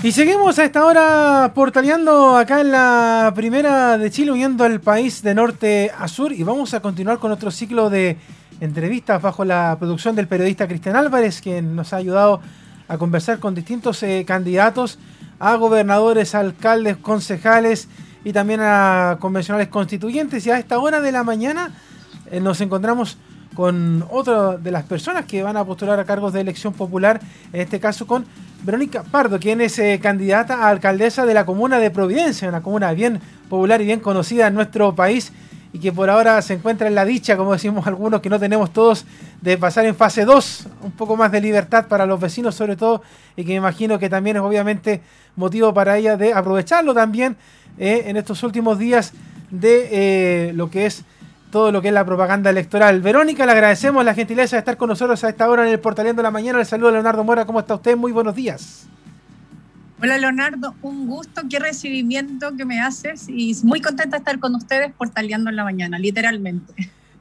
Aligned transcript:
Y 0.00 0.12
seguimos 0.12 0.56
a 0.60 0.64
esta 0.64 0.86
hora 0.86 1.50
portaleando 1.56 2.36
acá 2.36 2.60
en 2.60 2.70
la 2.70 3.32
primera 3.34 3.98
de 3.98 4.12
Chile, 4.12 4.30
uniendo 4.30 4.62
al 4.62 4.80
país 4.80 5.22
de 5.22 5.34
norte 5.34 5.90
a 5.98 6.06
sur. 6.06 6.32
Y 6.32 6.44
vamos 6.44 6.72
a 6.72 6.80
continuar 6.80 7.18
con 7.18 7.32
otro 7.32 7.50
ciclo 7.50 7.90
de 7.90 8.16
entrevistas 8.60 9.20
bajo 9.20 9.44
la 9.44 9.76
producción 9.76 10.14
del 10.14 10.28
periodista 10.28 10.68
Cristian 10.68 10.94
Álvarez, 10.94 11.40
quien 11.40 11.74
nos 11.74 11.92
ha 11.92 11.96
ayudado 11.96 12.40
a 12.86 12.96
conversar 12.96 13.40
con 13.40 13.56
distintos 13.56 14.00
eh, 14.04 14.24
candidatos 14.24 15.00
a 15.40 15.56
gobernadores, 15.56 16.36
alcaldes, 16.36 16.96
concejales 16.98 17.88
y 18.24 18.32
también 18.32 18.60
a 18.62 19.16
convencionales 19.18 19.66
constituyentes. 19.66 20.46
Y 20.46 20.52
a 20.52 20.60
esta 20.60 20.78
hora 20.78 21.00
de 21.00 21.10
la 21.10 21.24
mañana 21.24 21.72
eh, 22.30 22.38
nos 22.38 22.60
encontramos 22.60 23.18
con 23.56 24.04
otra 24.10 24.58
de 24.58 24.70
las 24.70 24.84
personas 24.84 25.24
que 25.24 25.42
van 25.42 25.56
a 25.56 25.64
postular 25.64 25.98
a 25.98 26.04
cargos 26.04 26.32
de 26.32 26.40
elección 26.40 26.72
popular, 26.72 27.20
en 27.52 27.62
este 27.62 27.80
caso 27.80 28.06
con 28.06 28.24
Verónica 28.62 29.04
Pardo, 29.04 29.38
quien 29.38 29.60
es 29.60 29.78
eh, 29.78 30.00
candidata 30.02 30.64
a 30.64 30.68
alcaldesa 30.68 31.24
de 31.24 31.34
la 31.34 31.46
comuna 31.46 31.78
de 31.78 31.90
Providencia, 31.90 32.48
una 32.48 32.62
comuna 32.62 32.92
bien 32.92 33.20
popular 33.48 33.80
y 33.80 33.84
bien 33.84 34.00
conocida 34.00 34.48
en 34.48 34.54
nuestro 34.54 34.94
país 34.94 35.32
y 35.72 35.78
que 35.78 35.92
por 35.92 36.10
ahora 36.10 36.40
se 36.42 36.54
encuentra 36.54 36.88
en 36.88 36.94
la 36.94 37.04
dicha, 37.04 37.36
como 37.36 37.52
decimos 37.52 37.86
algunos, 37.86 38.20
que 38.20 38.30
no 38.30 38.40
tenemos 38.40 38.72
todos, 38.72 39.04
de 39.40 39.58
pasar 39.58 39.84
en 39.86 39.94
fase 39.94 40.24
2, 40.24 40.66
un 40.82 40.92
poco 40.92 41.16
más 41.16 41.30
de 41.30 41.40
libertad 41.40 41.86
para 41.86 42.06
los 42.06 42.18
vecinos 42.18 42.54
sobre 42.54 42.74
todo, 42.74 43.02
y 43.36 43.44
que 43.44 43.50
me 43.50 43.56
imagino 43.56 43.98
que 43.98 44.08
también 44.08 44.36
es 44.36 44.42
obviamente 44.42 45.02
motivo 45.36 45.72
para 45.72 45.98
ella 45.98 46.16
de 46.16 46.32
aprovecharlo 46.32 46.94
también 46.94 47.36
eh, 47.78 48.04
en 48.06 48.16
estos 48.16 48.42
últimos 48.42 48.78
días 48.78 49.12
de 49.50 49.88
eh, 50.48 50.52
lo 50.54 50.70
que 50.70 50.86
es 50.86 51.04
todo 51.50 51.72
lo 51.72 51.80
que 51.80 51.88
es 51.88 51.94
la 51.94 52.04
propaganda 52.04 52.50
electoral. 52.50 53.00
Verónica, 53.00 53.46
le 53.46 53.52
agradecemos 53.52 54.04
la 54.04 54.14
gentileza 54.14 54.56
de 54.56 54.60
estar 54.60 54.76
con 54.76 54.88
nosotros 54.88 55.22
a 55.24 55.28
esta 55.28 55.48
hora 55.48 55.66
en 55.66 55.72
el 55.72 55.80
Portaleando 55.80 56.20
de 56.20 56.24
la 56.24 56.30
Mañana. 56.30 56.58
Le 56.58 56.64
saludo 56.64 56.88
a 56.88 56.92
Leonardo 56.92 57.24
Mora. 57.24 57.46
¿Cómo 57.46 57.60
está 57.60 57.74
usted? 57.74 57.96
Muy 57.96 58.12
buenos 58.12 58.34
días. 58.34 58.86
Hola 60.00 60.16
Leonardo, 60.16 60.76
un 60.82 61.08
gusto, 61.08 61.42
qué 61.50 61.58
recibimiento 61.58 62.56
que 62.56 62.64
me 62.64 62.80
haces 62.80 63.28
y 63.28 63.56
muy 63.64 63.80
contenta 63.80 64.16
de 64.16 64.18
estar 64.18 64.38
con 64.38 64.54
ustedes 64.54 64.92
portaleando 64.92 65.50
en 65.50 65.56
la 65.56 65.64
mañana, 65.64 65.98
literalmente. 65.98 66.72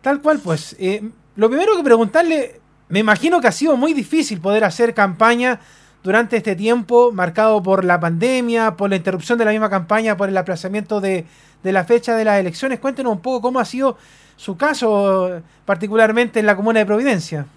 Tal 0.02 0.22
cual, 0.22 0.40
pues. 0.40 0.76
Eh, 0.78 1.10
lo 1.36 1.50
primero 1.50 1.76
que 1.76 1.84
preguntarle, 1.84 2.62
me 2.90 3.00
imagino 3.00 3.42
que 3.42 3.48
ha 3.48 3.52
sido 3.52 3.78
muy 3.78 3.94
difícil 3.94 4.40
poder 4.40 4.64
hacer 4.64 4.94
campaña 4.94 5.60
durante 6.04 6.38
este 6.38 6.56
tiempo 6.56 7.12
marcado 7.12 7.64
por 7.64 7.84
la 7.84 8.00
pandemia, 8.00 8.76
por 8.76 8.92
la 8.92 8.96
interrupción 8.96 9.40
de 9.40 9.46
la 9.46 9.52
misma 9.52 9.72
campaña, 9.72 10.16
por 10.16 10.30
el 10.30 10.38
aplazamiento 10.38 11.02
de, 11.02 11.26
de 11.64 11.72
la 11.72 11.84
fecha 11.84 12.16
de 12.16 12.26
las 12.26 12.40
elecciones. 12.40 12.80
Cuéntenos 12.80 13.14
un 13.14 13.22
poco 13.22 13.42
cómo 13.42 13.60
ha 13.60 13.66
sido 13.66 13.98
su 14.36 14.56
caso, 14.56 15.42
particularmente 15.66 16.40
en 16.40 16.46
la 16.46 16.56
comuna 16.56 16.80
de 16.80 16.86
Providencia. 16.86 17.48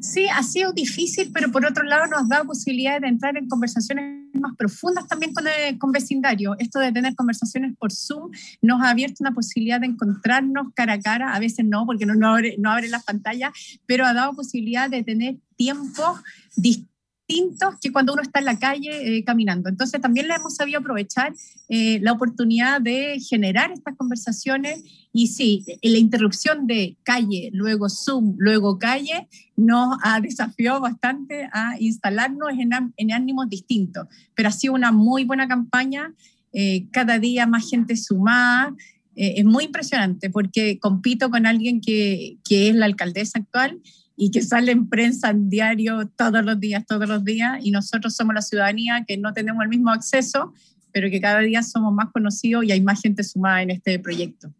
Sí, 0.00 0.28
ha 0.28 0.42
sido 0.42 0.72
difícil, 0.72 1.30
pero 1.32 1.50
por 1.50 1.64
otro 1.64 1.82
lado 1.82 2.06
nos 2.06 2.28
da 2.28 2.44
posibilidad 2.44 3.00
de 3.00 3.08
entrar 3.08 3.38
en 3.38 3.48
conversaciones 3.48 4.30
más 4.34 4.54
profundas 4.54 5.08
también 5.08 5.32
con, 5.32 5.46
el, 5.46 5.78
con 5.78 5.92
vecindario. 5.92 6.56
Esto 6.58 6.78
de 6.78 6.92
tener 6.92 7.14
conversaciones 7.14 7.74
por 7.78 7.90
Zoom 7.90 8.30
nos 8.60 8.82
ha 8.82 8.90
abierto 8.90 9.16
una 9.20 9.32
posibilidad 9.32 9.80
de 9.80 9.86
encontrarnos 9.86 10.68
cara 10.74 10.94
a 10.94 11.00
cara, 11.00 11.34
a 11.34 11.38
veces 11.38 11.64
no, 11.64 11.86
porque 11.86 12.04
no, 12.04 12.14
no 12.14 12.28
abre 12.70 12.88
las 12.88 13.04
pantallas, 13.04 13.52
pero 13.86 14.04
ha 14.04 14.12
dado 14.12 14.34
posibilidad 14.34 14.90
de 14.90 15.02
tener 15.02 15.36
tiempos 15.56 16.20
distintos 16.54 16.93
distintos 17.26 17.74
que 17.80 17.92
cuando 17.92 18.12
uno 18.12 18.22
está 18.22 18.40
en 18.40 18.44
la 18.44 18.58
calle 18.58 19.16
eh, 19.18 19.24
caminando. 19.24 19.68
Entonces 19.68 20.00
también 20.00 20.28
le 20.28 20.34
hemos 20.34 20.56
sabido 20.56 20.80
aprovechar 20.80 21.32
eh, 21.68 21.98
la 22.00 22.12
oportunidad 22.12 22.80
de 22.80 23.18
generar 23.20 23.72
estas 23.72 23.96
conversaciones 23.96 24.82
y 25.12 25.28
sí, 25.28 25.64
la 25.82 25.98
interrupción 25.98 26.66
de 26.66 26.96
calle, 27.02 27.50
luego 27.52 27.88
Zoom, 27.88 28.34
luego 28.38 28.78
calle, 28.78 29.28
nos 29.56 29.96
ha 30.02 30.20
desafiado 30.22 30.80
bastante 30.80 31.48
a 31.52 31.76
instalarnos 31.78 32.50
en, 32.58 32.92
en 32.96 33.12
ánimos 33.12 33.48
distintos, 33.48 34.06
pero 34.34 34.48
ha 34.48 34.52
sido 34.52 34.74
una 34.74 34.92
muy 34.92 35.24
buena 35.24 35.48
campaña, 35.48 36.12
eh, 36.52 36.86
cada 36.90 37.18
día 37.18 37.46
más 37.46 37.68
gente 37.68 37.96
sumada. 37.96 38.74
es 39.16 39.44
muy 39.44 39.64
impresionante 39.64 40.28
porque 40.28 40.78
compito 40.80 41.30
con 41.30 41.46
alguien 41.46 41.80
que, 41.80 42.36
que 42.44 42.68
es 42.68 42.74
la 42.74 42.86
alcaldesa 42.86 43.38
actual 43.38 43.80
y 44.16 44.30
que 44.30 44.42
sale 44.42 44.72
en 44.72 44.88
prensa 44.88 45.30
en 45.30 45.48
diario 45.48 46.08
todos 46.16 46.44
los 46.44 46.60
días, 46.60 46.84
todos 46.86 47.08
los 47.08 47.24
días, 47.24 47.58
y 47.62 47.70
nosotros 47.70 48.14
somos 48.14 48.34
la 48.34 48.42
ciudadanía 48.42 49.04
que 49.06 49.16
no 49.16 49.32
tenemos 49.32 49.62
el 49.62 49.68
mismo 49.68 49.90
acceso, 49.90 50.52
pero 50.92 51.10
que 51.10 51.20
cada 51.20 51.40
día 51.40 51.62
somos 51.62 51.92
más 51.92 52.10
conocidos 52.12 52.64
y 52.64 52.72
hay 52.72 52.80
más 52.80 53.00
gente 53.00 53.24
sumada 53.24 53.62
en 53.62 53.70
este 53.70 53.98
proyecto. 53.98 54.52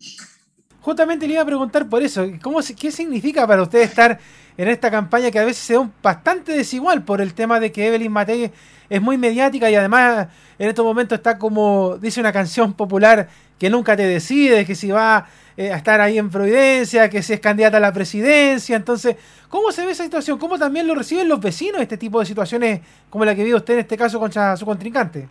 Justamente 0.80 1.26
le 1.26 1.34
iba 1.34 1.42
a 1.42 1.46
preguntar 1.46 1.88
por 1.88 2.02
eso, 2.02 2.26
¿cómo, 2.42 2.58
¿qué 2.76 2.90
significa 2.90 3.46
para 3.46 3.62
usted 3.62 3.80
estar 3.80 4.18
en 4.56 4.68
esta 4.68 4.90
campaña 4.90 5.30
que 5.30 5.38
a 5.38 5.44
veces 5.44 5.64
se 5.64 5.74
da 5.74 5.90
bastante 6.02 6.52
desigual 6.52 7.04
por 7.04 7.20
el 7.20 7.34
tema 7.34 7.58
de 7.58 7.72
que 7.72 7.86
Evelyn 7.86 8.12
Matei 8.12 8.52
es 8.88 9.02
muy 9.02 9.16
mediática 9.16 9.70
y 9.70 9.74
además 9.74 10.28
en 10.58 10.68
estos 10.68 10.84
momentos 10.84 11.18
está 11.18 11.38
como 11.38 11.96
dice 11.98 12.20
una 12.20 12.32
canción 12.32 12.74
popular 12.74 13.28
que 13.58 13.70
nunca 13.70 13.96
te 13.96 14.06
decide, 14.06 14.64
que 14.64 14.74
si 14.74 14.90
va 14.90 15.26
eh, 15.56 15.72
a 15.72 15.76
estar 15.76 16.00
ahí 16.00 16.18
en 16.18 16.30
Providencia, 16.30 17.08
que 17.08 17.22
si 17.22 17.32
es 17.32 17.40
candidata 17.40 17.76
a 17.76 17.80
la 17.80 17.92
presidencia. 17.92 18.76
Entonces, 18.76 19.16
¿cómo 19.48 19.70
se 19.72 19.84
ve 19.86 19.92
esa 19.92 20.04
situación? 20.04 20.38
¿Cómo 20.38 20.58
también 20.58 20.86
lo 20.86 20.94
reciben 20.94 21.28
los 21.28 21.40
vecinos 21.40 21.80
este 21.80 21.96
tipo 21.96 22.20
de 22.20 22.26
situaciones 22.26 22.80
como 23.10 23.24
la 23.24 23.34
que 23.34 23.44
vive 23.44 23.56
usted 23.56 23.74
en 23.74 23.80
este 23.80 23.96
caso 23.96 24.18
contra 24.18 24.56
su 24.56 24.66
contrincante? 24.66 25.28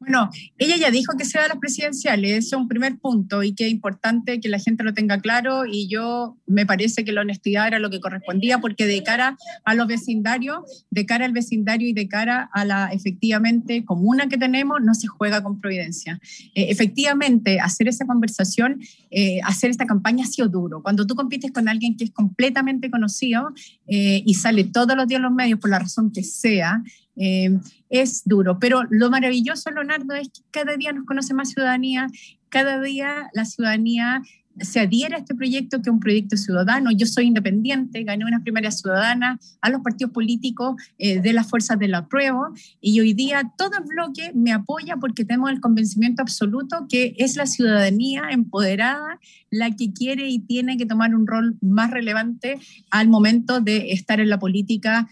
Bueno, 0.00 0.30
ella 0.56 0.76
ya 0.76 0.90
dijo 0.90 1.16
que 1.16 1.24
se 1.24 1.38
da 1.38 1.48
las 1.48 1.58
presidenciales, 1.58 2.46
eso 2.46 2.56
es 2.56 2.62
un 2.62 2.68
primer 2.68 2.98
punto 2.98 3.42
y 3.42 3.54
que 3.54 3.66
es 3.66 3.70
importante 3.70 4.40
que 4.40 4.48
la 4.48 4.58
gente 4.58 4.82
lo 4.82 4.94
tenga 4.94 5.20
claro 5.20 5.66
y 5.66 5.88
yo 5.88 6.36
me 6.46 6.66
parece 6.66 7.04
que 7.04 7.12
la 7.12 7.20
honestidad 7.20 7.68
era 7.68 7.78
lo 7.78 7.90
que 7.90 8.00
correspondía 8.00 8.58
porque 8.58 8.86
de 8.86 9.02
cara 9.02 9.36
a 9.64 9.74
los 9.74 9.86
vecindarios, 9.86 10.86
de 10.90 11.06
cara 11.06 11.24
al 11.24 11.32
vecindario 11.32 11.88
y 11.88 11.92
de 11.92 12.08
cara 12.08 12.48
a 12.52 12.64
la 12.64 12.88
efectivamente 12.92 13.84
comuna 13.84 14.28
que 14.28 14.38
tenemos, 14.38 14.80
no 14.82 14.94
se 14.94 15.06
juega 15.06 15.42
con 15.42 15.60
providencia. 15.60 16.20
Eh, 16.54 16.66
efectivamente, 16.70 17.60
hacer 17.60 17.88
esa 17.88 18.06
conversación, 18.06 18.80
eh, 19.10 19.40
hacer 19.44 19.70
esta 19.70 19.86
campaña 19.86 20.24
ha 20.24 20.28
sido 20.28 20.48
duro. 20.48 20.82
Cuando 20.82 21.06
tú 21.06 21.14
compites 21.14 21.52
con 21.52 21.68
alguien 21.68 21.96
que 21.96 22.04
es 22.04 22.10
completamente 22.10 22.90
conocido 22.90 23.52
eh, 23.86 24.22
y 24.24 24.34
sale 24.34 24.64
todos 24.64 24.96
los 24.96 25.06
días 25.06 25.18
en 25.18 25.24
los 25.24 25.32
medios 25.32 25.60
por 25.60 25.70
la 25.70 25.78
razón 25.78 26.10
que 26.12 26.22
sea, 26.22 26.82
eh, 27.18 27.58
es 27.90 28.22
duro. 28.24 28.58
Pero 28.58 28.82
lo 28.90 29.10
maravilloso, 29.10 29.70
Leonardo, 29.70 30.14
es 30.14 30.28
que 30.28 30.40
cada 30.50 30.76
día 30.76 30.92
nos 30.92 31.04
conoce 31.04 31.34
más 31.34 31.50
ciudadanía, 31.50 32.06
cada 32.48 32.80
día 32.80 33.28
la 33.34 33.44
ciudadanía 33.44 34.22
se 34.60 34.80
adhiere 34.80 35.14
a 35.14 35.18
este 35.18 35.34
proyecto 35.34 35.78
que 35.78 35.90
es 35.90 35.92
un 35.92 36.00
proyecto 36.00 36.36
ciudadano. 36.36 36.90
Yo 36.90 37.06
soy 37.06 37.26
independiente, 37.26 38.02
gané 38.02 38.24
una 38.24 38.42
primaria 38.42 38.70
ciudadana 38.70 39.38
a 39.60 39.70
los 39.70 39.82
partidos 39.82 40.12
políticos 40.12 40.76
eh, 40.98 41.20
de 41.20 41.32
las 41.32 41.48
fuerzas 41.48 41.78
de 41.78 41.88
la 41.88 42.08
prueba 42.08 42.50
y 42.80 43.00
hoy 43.00 43.14
día 43.14 43.52
todo 43.56 43.70
el 43.78 43.84
bloque 43.84 44.32
me 44.34 44.52
apoya 44.52 44.96
porque 44.96 45.24
tenemos 45.24 45.50
el 45.50 45.60
convencimiento 45.60 46.22
absoluto 46.22 46.86
que 46.88 47.14
es 47.18 47.36
la 47.36 47.46
ciudadanía 47.46 48.24
empoderada 48.30 49.18
la 49.50 49.70
que 49.74 49.92
quiere 49.92 50.28
y 50.28 50.40
tiene 50.40 50.76
que 50.76 50.86
tomar 50.86 51.14
un 51.14 51.26
rol 51.26 51.56
más 51.60 51.90
relevante 51.90 52.58
al 52.90 53.08
momento 53.08 53.60
de 53.60 53.92
estar 53.92 54.20
en 54.20 54.28
la 54.28 54.38
política 54.38 55.08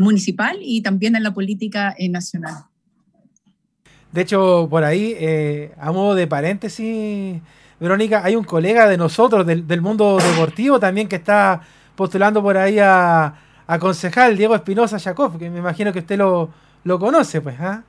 municipal 0.00 0.58
y 0.60 0.82
también 0.82 1.16
en 1.16 1.22
la 1.22 1.34
política 1.34 1.94
eh, 1.98 2.08
nacional. 2.08 2.64
De 4.12 4.22
hecho, 4.22 4.66
por 4.70 4.84
ahí, 4.84 5.14
eh, 5.18 5.72
a 5.78 5.92
modo 5.92 6.14
de 6.14 6.26
paréntesis, 6.26 7.40
Verónica, 7.78 8.22
hay 8.24 8.36
un 8.36 8.44
colega 8.44 8.88
de 8.88 8.96
nosotros 8.96 9.46
del, 9.46 9.80
mundo 9.82 10.18
deportivo 10.18 10.80
también 10.80 11.08
que 11.08 11.16
está 11.16 11.60
postulando 11.94 12.42
por 12.42 12.56
ahí 12.56 12.78
a, 12.78 13.34
concejal, 13.80 14.36
Diego 14.36 14.54
Espinosa 14.54 14.98
Jacob, 14.98 15.38
que 15.38 15.50
me 15.50 15.58
imagino 15.58 15.92
que 15.92 15.98
usted 15.98 16.16
lo 16.18 16.98
conoce, 16.98 17.40
pues, 17.40 17.56
¿ah? 17.60 17.82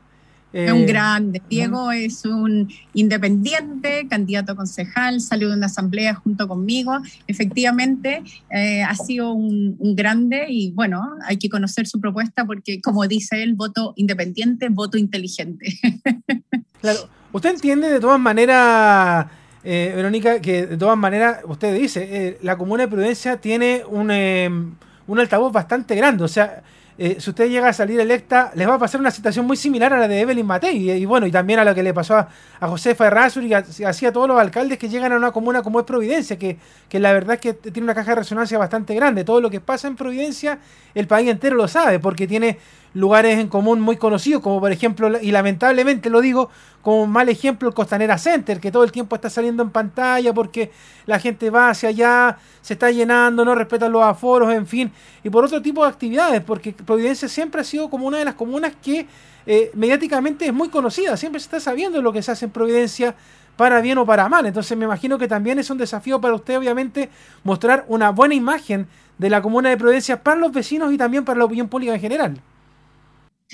Es 0.54 0.72
un 0.72 0.82
eh, 0.82 0.86
grande. 0.86 1.42
Diego 1.50 1.92
es 1.92 2.26
un 2.26 2.70
independiente, 2.94 4.08
candidato 4.10 4.54
a 4.54 4.56
concejal, 4.56 5.20
salió 5.22 5.50
de 5.50 5.56
una 5.56 5.66
asamblea 5.66 6.16
junto 6.16 6.48
conmigo. 6.48 6.98
Efectivamente, 7.28 8.24
eh, 8.50 8.84
ha 8.84 8.96
sido 8.96 9.34
un, 9.34 9.78
grande 9.96 10.46
y 10.50 10.72
bueno, 10.72 11.04
hay 11.26 11.38
que 11.38 11.50
conocer 11.50 11.88
su 11.88 12.00
propuesta 12.00 12.46
porque, 12.46 12.82
como 12.82 13.08
dice 13.08 13.44
él, 13.44 13.56
voto 13.56 13.94
independiente, 13.96 14.70
voto 14.70 14.98
inteligente. 14.98 15.78
Claro, 16.80 17.10
usted 17.32 17.50
entiende 17.50 17.90
de 17.90 18.00
todas 18.00 18.20
maneras, 18.20 19.26
eh, 19.64 19.94
Verónica, 19.96 20.40
que 20.40 20.68
de 20.68 20.78
todas 20.78 20.96
maneras, 20.96 21.40
usted 21.46 21.76
dice, 21.76 22.38
la 22.44 22.56
Comuna 22.56 22.84
de 22.84 22.88
Prudencia 22.88 23.38
tiene 23.38 23.82
un, 23.90 24.12
un 24.12 25.20
altavoz 25.20 25.52
bastante 25.52 25.96
grande, 25.96 26.24
o 26.24 26.28
sea, 26.28 26.62
eh, 26.98 27.18
si 27.20 27.30
usted 27.30 27.50
llega 27.50 27.70
a 27.70 27.74
salir 27.74 28.00
electa, 28.00 28.52
les 28.56 28.68
va 28.68 28.76
a 28.76 28.80
pasar 28.80 29.00
una 29.00 29.12
situación 29.12 29.46
muy 29.46 29.56
similar 29.56 29.94
a 29.94 30.00
la 30.00 30.08
de 30.08 30.20
Evelyn 30.20 30.46
Matei. 30.46 30.92
Y, 30.92 31.06
bueno, 31.06 31.28
y 31.28 31.32
también 31.32 31.60
a 31.60 31.64
lo 31.64 31.76
que 31.76 31.84
le 31.84 31.94
pasó 31.94 32.16
a, 32.16 32.28
a 32.60 32.68
Josefa 32.68 33.08
Errázuriz 33.08 33.52
y 33.80 33.84
así 33.84 34.06
a 34.06 34.12
todos 34.12 34.28
los 34.28 34.40
alcaldes 34.40 34.78
que 34.78 34.90
llegan 34.90 35.12
a 35.12 35.18
una 35.18 35.32
comuna 35.32 35.62
como 35.62 35.80
es 35.80 35.86
Providencia, 35.86 36.38
que, 36.38 36.58
que 36.90 37.00
la 37.00 37.14
verdad 37.14 37.36
es 37.36 37.42
que 37.42 37.54
tiene 37.54 37.84
una 37.84 37.96
caja 37.96 38.12
de 38.12 38.16
resonancia 38.16 38.58
bastante 38.58 38.96
grande. 38.96 39.24
Todo 39.24 39.42
lo 39.42 39.50
que 39.50 39.62
pasa 39.62 39.88
en 39.88 39.96
Providencia, 39.96 40.60
el 40.96 41.08
país 41.08 41.30
entero 41.30 41.56
lo 41.56 41.68
sabe, 41.68 42.00
porque 42.00 42.28
tiene 42.28 42.58
lugares 42.98 43.38
en 43.38 43.48
común 43.48 43.80
muy 43.80 43.96
conocidos, 43.98 44.42
como 44.42 44.60
por 44.60 44.72
ejemplo, 44.72 45.22
y 45.22 45.32
lamentablemente 45.32 46.10
lo 46.10 46.20
digo, 46.20 46.50
como 46.82 47.04
un 47.04 47.12
mal 47.12 47.30
ejemplo 47.30 47.70
el 47.70 47.76
Costanera 47.76 48.18
Center, 48.18 48.60
que 48.60 48.72
todo 48.72 48.84
el 48.84 48.92
tiempo 48.92 49.16
está 49.16 49.30
saliendo 49.30 49.62
en 49.62 49.70
pantalla 49.70 50.34
porque 50.34 50.72
la 51.06 51.20
gente 51.20 51.52
va 51.52 51.70
hacia 51.70 51.90
allá, 51.90 52.40
se 52.62 52.74
está 52.74 52.90
llenando, 52.90 53.46
no 53.46 53.54
respetan 53.54 53.92
los 53.92 54.04
aforos, 54.04 54.52
en 54.52 54.66
fin, 54.66 54.92
y 55.24 55.30
por 55.30 55.46
otro 55.46 55.62
tipo 55.62 55.84
de 55.84 55.92
actividades, 55.92 56.42
porque 56.42 56.74
Providencia 56.74 57.28
siempre 57.28 57.62
ha 57.62 57.64
sido 57.64 57.88
como 57.88 58.08
una 58.08 58.18
de 58.18 58.26
las 58.26 58.34
comunas 58.34 58.74
que 58.82 59.06
eh, 59.46 59.70
mediáticamente 59.76 60.48
es 60.48 60.54
muy 60.54 60.70
conocida, 60.70 61.16
siempre 61.18 61.40
se 61.40 61.46
está 61.46 61.60
sabiendo 61.60 62.02
lo 62.02 62.12
que 62.12 62.24
se 62.24 62.32
hace 62.32 62.46
en 62.46 62.52
Providencia 62.52 63.14
para 63.58 63.80
bien 63.80 64.00
o 64.00 64.08
para 64.08 64.28
mal, 64.28 64.48
entonces 64.48 64.76
me 64.76 64.86
imagino 64.86 65.20
que 65.20 65.28
también 65.28 65.60
es 65.60 65.70
un 65.70 65.78
desafío 65.78 66.20
para 66.20 66.34
usted, 66.34 66.58
obviamente, 66.58 67.12
mostrar 67.44 67.86
una 67.90 68.10
buena 68.10 68.34
imagen 68.34 68.88
de 69.20 69.30
la 69.30 69.44
comuna 69.44 69.70
de 69.70 69.78
Providencia 69.78 70.24
para 70.24 70.40
los 70.40 70.52
vecinos 70.52 70.92
y 70.92 70.98
también 70.98 71.26
para 71.26 71.38
la 71.38 71.46
opinión 71.46 71.68
pública 71.68 71.94
en 71.94 72.02
general. 72.02 72.42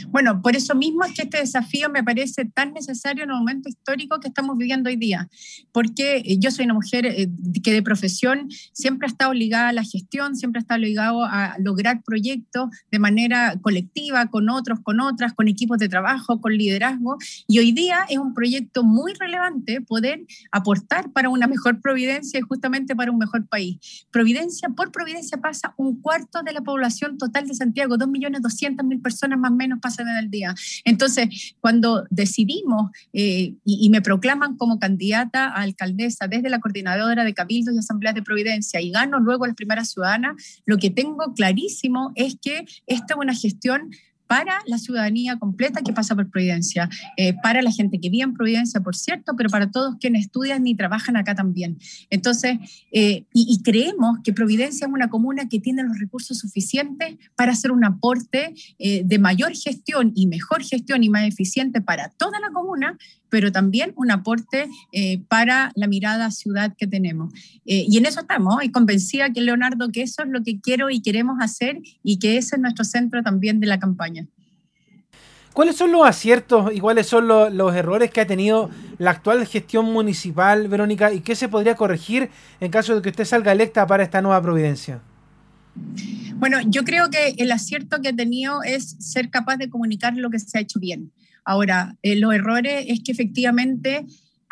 Bueno, 0.08 0.42
por 0.42 0.56
eso 0.56 0.76
mismo 0.76 1.04
es 1.04 1.14
que 1.14 1.24
este 1.24 1.38
desafío 1.38 1.90
me 1.90 2.04
parece 2.04 2.46
tan 2.46 2.74
necesario 2.74 3.24
en 3.24 3.30
el 3.30 3.36
momento 3.36 3.70
histórico 3.70 4.20
que 4.20 4.28
estamos 4.28 4.58
viviendo 4.58 4.90
hoy 4.90 4.96
día, 4.96 5.30
porque 5.72 6.18
eh, 6.18 6.38
yo 6.40 6.52
soy 6.52 6.66
una 6.66 6.74
mujer 6.74 7.06
eh, 7.06 7.30
que 7.64 7.74
de 7.74 7.84
profesión 7.84 8.50
siempre 8.72 9.08
ha 9.08 9.12
estado 9.12 9.34
ligada 9.34 9.70
a 9.70 9.74
la 9.74 9.84
gestión, 9.84 10.36
siempre 10.36 10.60
ha 10.60 10.64
estado 10.64 10.80
ligado 10.80 11.24
a 11.24 11.56
lograr 11.60 12.02
proyectos 12.04 12.70
de 12.92 13.00
manera 13.00 13.56
colectiva, 13.62 14.28
con 14.28 14.50
otros, 14.50 14.80
con 14.82 15.00
otras, 15.00 15.34
con 15.34 15.48
equipos 15.48 15.78
de 15.78 15.90
trabajo, 15.90 16.42
con 16.42 16.54
liderazgo, 16.54 17.18
y 17.48 17.60
hoy 17.60 17.72
día 17.72 18.06
es 18.10 18.18
un 18.18 18.34
proyecto 18.34 18.84
muy 18.84 19.14
relevante 19.14 19.82
poder 19.82 20.26
aportar 20.52 21.12
para 21.12 21.30
una 21.30 21.48
mejor 21.48 21.82
Providencia 21.82 22.40
y 22.40 22.42
justamente 22.42 22.96
para 22.96 23.12
un 23.12 23.18
mejor 23.18 23.46
país. 23.48 24.06
Providencia, 24.12 24.70
por 24.70 24.92
Providencia 24.92 25.40
pasa 25.40 25.74
un 25.78 26.02
cuarto 26.02 26.42
de 26.44 26.54
la 26.54 26.62
población 26.62 27.18
total 27.18 27.48
de 27.48 27.54
Santiago, 27.54 27.98
2.200.000 27.98 29.02
personas 29.02 29.40
más 29.40 29.52
o 29.52 29.56
menos 29.56 29.80
pasan 29.84 30.08
en 30.08 30.18
el 30.18 30.32
día. 30.32 30.56
Entonces, 30.86 31.56
cuando 31.60 32.06
decidimos 32.10 32.92
eh, 33.12 33.54
y, 33.66 33.90
me 33.90 34.02
proclaman 34.02 34.58
como 34.58 34.80
candidata 34.80 35.50
a 35.50 35.62
alcaldesa 35.62 36.28
desde 36.28 36.50
la 36.50 36.60
coordinadora 36.60 37.24
de 37.24 37.34
cabildos 37.34 37.76
y 37.76 37.80
asambleas 37.80 38.16
de 38.16 38.24
Providencia 38.24 38.82
y 38.82 38.90
gano 38.90 39.20
luego 39.20 39.46
las 39.46 39.56
primeras 39.56 39.92
ciudadanas, 39.92 40.62
lo 40.66 40.78
que 40.78 40.90
tengo 40.90 41.34
clarísimo 41.36 42.12
es 42.16 42.38
que 42.42 42.66
esta 42.88 43.14
es 43.14 43.20
una 43.20 43.36
gestión 43.36 43.92
para 44.34 44.64
la 44.66 44.80
ciudadanía 44.80 45.38
completa 45.38 45.84
que 45.84 45.94
pasa 45.94 46.16
por 46.16 46.28
Providencia, 46.28 46.90
eh, 47.18 47.36
para 47.44 47.62
la 47.62 47.72
gente 47.72 48.00
que 48.00 48.10
vive 48.10 48.24
en 48.24 48.34
Providencia, 48.34 48.82
por 48.82 48.96
cierto, 48.96 49.34
pero 49.38 49.48
para 49.48 49.70
todos 49.70 49.98
quienes 50.00 50.26
estudian 50.26 50.66
y 50.66 50.74
trabajan 50.74 51.16
acá 51.18 51.36
también. 51.36 51.78
Entonces, 52.10 52.58
eh, 52.92 53.26
y, 53.32 53.62
creemos 53.62 54.18
que 54.24 54.34
Providencia 54.34 54.88
es 54.88 54.92
una 54.92 55.08
comuna 55.08 55.48
que 55.48 55.60
tiene 55.60 55.84
los 55.84 56.00
recursos 56.00 56.40
suficientes 56.40 57.16
para 57.36 57.52
hacer 57.52 57.72
un 57.72 57.86
aporte 57.86 58.56
eh, 58.80 59.04
de 59.06 59.20
mayor 59.20 59.54
gestión 59.54 60.14
y 60.16 60.26
mejor 60.26 60.64
gestión 60.64 61.04
y 61.04 61.10
más 61.10 61.28
eficiente 61.28 61.80
para 61.82 62.10
toda 62.10 62.40
la 62.40 62.50
comuna, 62.50 62.98
pero 63.34 63.52
también 63.52 63.94
un 63.96 64.12
aporte 64.12 64.70
para 65.28 65.72
la 65.74 65.88
mirada 65.88 66.30
ciudad 66.30 66.76
que 66.78 66.86
tenemos. 66.86 67.34
y 67.66 67.98
en 67.98 68.06
eso 68.06 68.20
estamos, 68.20 68.64
y 68.64 68.70
convencida 68.70 69.34
que 69.34 69.42
Leonardo, 69.42 69.90
que 69.90 70.04
eso 70.04 70.22
es 70.22 70.30
lo 70.30 70.44
que 70.44 70.62
quiero 70.62 70.92
y 70.92 71.02
queremos 71.02 71.38
hacer 71.42 71.82
y 72.04 72.20
que 72.20 72.38
ese 72.38 72.58
es 72.58 72.62
nuestro 72.62 72.86
centro 72.86 73.24
también 73.24 73.60
de 73.60 73.66
la 73.66 73.80
campaña. 73.80 74.28
¿Cuáles 75.52 75.76
son 75.76 75.92
los 75.92 76.06
aciertos 76.06 76.72
y 76.76 76.80
cuáles 76.80 77.08
son 77.08 77.28
los, 77.28 77.76
errores 77.76 78.12
que 78.12 78.22
ha 78.22 78.28
tenido 78.28 78.70
la 79.00 79.10
actual 79.10 79.48
gestión 79.48 79.92
municipal, 79.92 80.68
Verónica, 80.68 81.12
y 81.12 81.22
qué 81.22 81.36
se 81.36 81.50
podría 81.50 81.74
corregir 81.74 82.30
en 82.60 82.70
caso 82.70 82.94
de 82.94 83.02
que 83.02 83.10
usted 83.10 83.26
salga 83.26 83.52
electa 83.52 83.88
para 83.88 84.04
esta 84.04 84.22
nueva 84.22 84.40
providencia? 84.44 85.02
Bueno, 86.36 86.60
yo 86.68 86.84
creo 86.84 87.10
que 87.10 87.34
el 87.40 87.52
acierto 87.52 88.00
que 88.00 88.10
ha 88.10 88.16
tenido 88.16 88.62
es 88.62 88.96
ser 89.00 89.32
capaz 89.32 89.58
de 89.58 89.72
comunicar 89.72 90.16
lo 90.16 90.30
que 90.30 90.38
se 90.38 90.60
ha 90.60 90.62
hecho 90.62 90.80
bien. 90.80 91.12
Ahora, 91.46 91.98
eh, 92.02 92.16
los 92.16 92.34
errores 92.34 92.86
es 92.88 93.02
que 93.02 93.12
efectivamente 93.12 94.06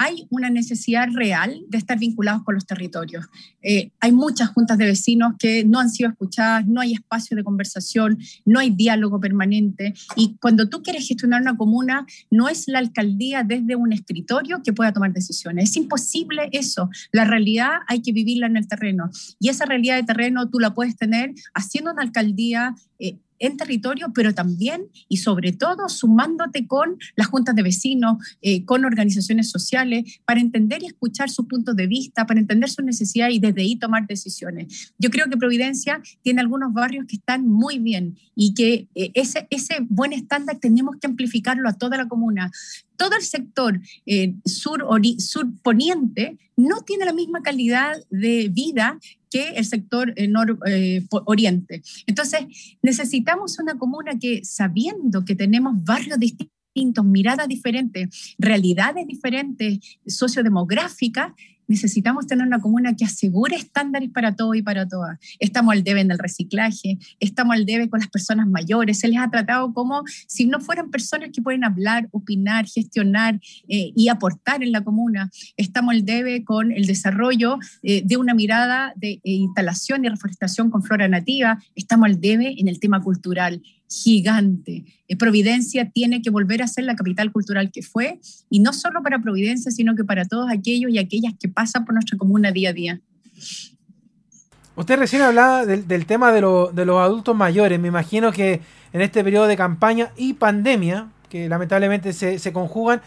hay 0.04 0.26
una 0.32 0.50
necesidad 0.50 1.10
real 1.14 1.64
de 1.68 1.78
estar 1.78 2.00
vinculados 2.00 2.44
con 2.44 2.56
los 2.56 2.66
territorios. 2.66 3.28
Eh, 3.62 3.92
hay 4.00 4.12
muchas 4.12 4.50
juntas 4.50 4.80
de 4.80 4.86
vecinos 4.86 5.36
que 5.38 5.64
no 5.64 5.80
han 5.80 5.92
sido 5.92 6.10
escuchadas, 6.10 6.66
no 6.66 6.82
hay 6.82 6.94
espacio 6.94 7.38
de 7.38 7.44
conversación, 7.44 8.18
no 8.44 8.60
hay 8.60 8.72
diálogo 8.72 9.20
permanente. 9.20 9.94
Y 10.16 10.38
cuando 10.42 10.68
tú 10.70 10.82
quieres 10.82 11.08
gestionar 11.08 11.44
una 11.44 11.56
comuna, 11.56 12.08
no 12.32 12.50
es 12.50 12.68
la 12.68 12.80
alcaldía 12.80 13.44
desde 13.44 13.76
un 13.76 13.94
escritorio 13.94 14.64
que 14.64 14.74
pueda 14.74 14.92
tomar 14.92 15.14
decisiones. 15.14 15.70
Es 15.70 15.78
imposible 15.78 16.50
eso. 16.52 16.90
La 17.12 17.26
realidad 17.26 17.70
hay 17.88 18.02
que 18.02 18.12
vivirla 18.12 18.48
en 18.48 18.58
el 18.58 18.68
terreno. 18.68 19.12
Y 19.40 19.50
esa 19.50 19.66
realidad 19.66 19.98
de 19.98 20.04
terreno 20.04 20.50
tú 20.50 20.60
la 20.60 20.74
puedes 20.74 20.96
tener 20.96 21.32
haciendo 21.54 21.92
una 21.92 22.02
alcaldía. 22.02 22.74
Eh, 22.98 23.18
en 23.42 23.58
territorio, 23.58 24.12
pero 24.14 24.34
también 24.34 24.88
y 25.10 25.18
sobre 25.18 25.52
todo 25.52 25.90
sumándote 25.90 26.68
con 26.68 26.98
las 27.16 27.28
juntas 27.28 27.56
de 27.56 27.64
vecinos, 27.64 28.18
eh, 28.42 28.64
con 28.66 28.86
organizaciones 28.86 29.50
sociales, 29.50 30.22
para 30.26 30.40
entender 30.40 30.84
y 30.84 30.86
escuchar 30.86 31.30
sus 31.30 31.48
puntos 31.48 31.76
de 31.76 31.88
vista, 31.88 32.26
para 32.26 32.40
entender 32.40 32.70
sus 32.70 32.86
necesidades 32.86 33.36
y 33.36 33.40
desde 33.40 33.62
ahí 33.62 33.76
tomar 33.76 34.08
decisiones. 34.08 34.94
Yo 34.98 35.10
creo 35.10 35.28
que 35.30 35.38
Providencia 35.38 36.02
tiene 36.22 36.42
algunos 36.42 36.72
barrios 36.72 37.06
que 37.08 37.16
están 37.16 37.48
muy 37.48 37.80
bien 37.80 38.18
y 38.36 38.54
que 38.54 38.88
eh, 38.96 39.12
ese, 39.16 39.48
ese 39.50 39.78
buen 39.90 40.14
estándar 40.14 40.58
tenemos 40.60 40.96
que 41.02 41.08
amplificarlo 41.08 41.68
a 41.68 41.74
toda 41.74 41.98
la 41.98 42.08
comuna 42.08 42.52
todo 43.02 43.16
el 43.16 43.24
sector 43.24 43.82
eh, 44.06 44.36
sur, 44.46 44.86
sur 45.18 45.48
poniente 45.64 46.38
no 46.56 46.82
tiene 46.82 47.04
la 47.06 47.14
misma 47.14 47.42
calidad 47.42 47.94
de 48.12 48.48
vida 48.50 49.00
que 49.32 49.50
el 49.56 49.66
sector 49.66 50.14
eh, 50.16 50.32
eh, 50.68 51.04
oriente. 51.26 51.82
Entonces, 52.06 52.42
necesitamos 52.84 53.58
una 53.58 53.80
comuna 53.80 54.20
que, 54.20 54.46
sabiendo 54.46 55.26
que 55.26 55.36
tenemos 55.36 55.84
barrios 55.84 56.20
distintos, 56.20 56.56
miradas 57.04 57.48
diferentes, 57.48 58.36
realidades 58.38 59.08
diferentes, 59.08 59.80
sociodemográficas, 60.06 61.34
necesitamos 61.72 62.28
tener 62.28 62.46
una 62.46 62.60
comuna 62.60 62.96
que 62.96 63.06
asegure 63.06 63.56
estándares 63.56 64.10
para 64.10 64.36
todo 64.36 64.54
y 64.54 64.62
para 64.62 64.88
todas. 64.88 65.18
Estamos 65.40 65.74
al 65.74 65.84
debe 65.84 66.02
en 66.02 66.12
el 66.12 66.20
reciclaje, 66.20 67.00
estamos 67.20 67.56
al 67.56 67.66
debe 67.66 67.90
con 67.90 68.02
las 68.02 68.10
personas 68.10 68.48
mayores, 68.48 69.00
se 69.00 69.08
les 69.08 69.20
ha 69.20 69.30
tratado 69.30 69.74
como 69.74 70.04
si 70.28 70.46
no 70.48 70.60
fueran 70.60 70.92
personas 70.92 71.30
que 71.34 71.42
pueden 71.42 71.64
hablar, 71.64 72.10
opinar, 72.12 72.66
gestionar 72.68 73.40
eh, 73.70 73.94
y 73.96 74.10
aportar 74.10 74.64
en 74.64 74.74
la 74.74 74.84
comuna. 74.84 75.32
Estamos 75.56 75.96
al 75.96 76.04
debe 76.04 76.44
con 76.44 76.74
el 76.74 76.86
desarrollo 76.86 77.58
eh, 77.84 78.02
de 78.06 78.18
una 78.18 78.34
mirada 78.34 78.94
de 78.98 79.14
eh, 79.14 79.22
instalación 79.24 80.04
y 80.04 80.10
reforestación 80.10 80.70
con 80.70 80.84
flora 80.84 81.08
nativa, 81.08 81.64
estamos 81.76 82.08
al 82.08 82.20
debe 82.20 82.54
en 82.58 82.68
el 82.68 82.80
tema 82.80 83.02
cultural 83.02 83.62
gigante. 83.92 84.86
Eh, 85.08 85.18
Providencia 85.18 85.90
tiene 85.90 86.22
que 86.22 86.30
volver 86.30 86.62
a 86.62 86.68
ser 86.68 86.86
la 86.86 86.96
capital 86.96 87.32
cultural 87.32 87.72
que 87.72 87.82
fue, 87.82 88.20
y 88.50 88.60
no 88.60 88.72
solo 88.72 89.04
para 89.04 89.22
Providencia, 89.22 89.72
sino 89.72 89.96
que 89.96 90.06
para 90.06 90.26
todos 90.26 90.50
aquellos 90.50 90.92
y 90.92 90.98
aquellas 90.98 91.34
que 91.38 91.50
pasan 91.50 91.84
por 91.84 91.94
nuestra 91.94 92.18
comuna 92.18 92.52
día 92.52 92.70
a 92.70 92.74
día. 92.74 93.02
Usted 94.76 94.98
recién 94.98 95.22
hablaba 95.22 95.66
del, 95.66 96.06
tema 96.06 96.32
de, 96.32 96.42
los 96.42 97.02
adultos 97.02 97.36
mayores. 97.36 97.78
Me 97.80 97.90
imagino 97.90 98.32
que 98.32 98.62
en 98.94 99.02
este 99.02 99.24
periodo 99.24 99.48
de 99.48 99.58
campaña 99.58 100.12
y 100.16 100.34
pandemia, 100.34 101.10
que 101.30 101.50
lamentablemente 101.50 102.14
se, 102.14 102.54
conjugan, 102.54 103.02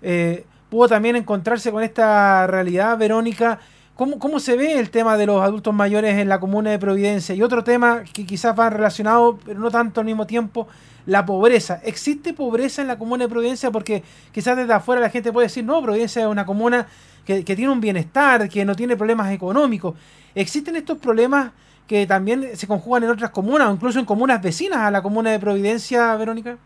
eh, 0.00 0.46
pudo 0.70 0.88
también 0.88 1.16
encontrarse 1.16 1.70
con 1.70 1.84
esta 1.84 2.46
realidad, 2.46 2.96
Verónica, 2.96 3.60
¿Cómo, 4.00 4.40
se 4.40 4.56
ve 4.56 4.78
el 4.78 4.88
tema 4.88 5.18
de 5.18 5.26
los 5.26 5.42
adultos 5.42 5.74
mayores 5.74 6.14
en 6.14 6.30
la 6.30 6.40
comuna 6.40 6.70
de 6.70 6.78
Providencia? 6.78 7.34
Y 7.34 7.42
otro 7.42 7.62
tema 7.62 8.02
que 8.10 8.24
quizás 8.24 8.58
va 8.58 8.70
relacionado, 8.70 9.38
pero 9.44 9.60
no 9.60 9.70
tanto 9.70 10.00
al 10.00 10.06
mismo 10.06 10.26
tiempo, 10.26 10.68
la 11.04 11.26
pobreza. 11.26 11.82
¿Existe 11.84 12.32
pobreza 12.32 12.80
en 12.80 12.88
la 12.88 12.98
comuna 12.98 13.24
de 13.24 13.28
Providencia? 13.28 13.70
Porque 13.70 14.02
quizás 14.32 14.56
desde 14.56 14.72
afuera 14.72 15.02
la 15.02 15.10
gente 15.10 15.30
puede 15.32 15.48
decir, 15.48 15.64
no, 15.64 15.82
Providencia 15.82 16.22
es 16.22 16.28
una 16.28 16.46
comuna 16.46 16.86
que, 17.26 17.42
tiene 17.42 17.68
un 17.68 17.82
bienestar, 17.82 18.48
que 18.48 18.64
no 18.64 18.74
tiene 18.74 18.96
problemas 18.96 19.30
económicos. 19.32 19.96
¿Existen 20.34 20.76
estos 20.76 20.96
problemas 20.96 21.52
que 21.86 22.06
también 22.06 22.56
se 22.56 22.66
conjugan 22.66 23.04
en 23.04 23.10
otras 23.10 23.32
comunas 23.32 23.68
o 23.68 23.74
incluso 23.74 23.98
en 23.98 24.06
comunas 24.06 24.40
vecinas 24.40 24.78
a 24.78 24.90
la 24.90 25.02
comuna 25.02 25.30
de 25.30 25.38
Providencia, 25.38 26.16
Verónica? 26.16 26.56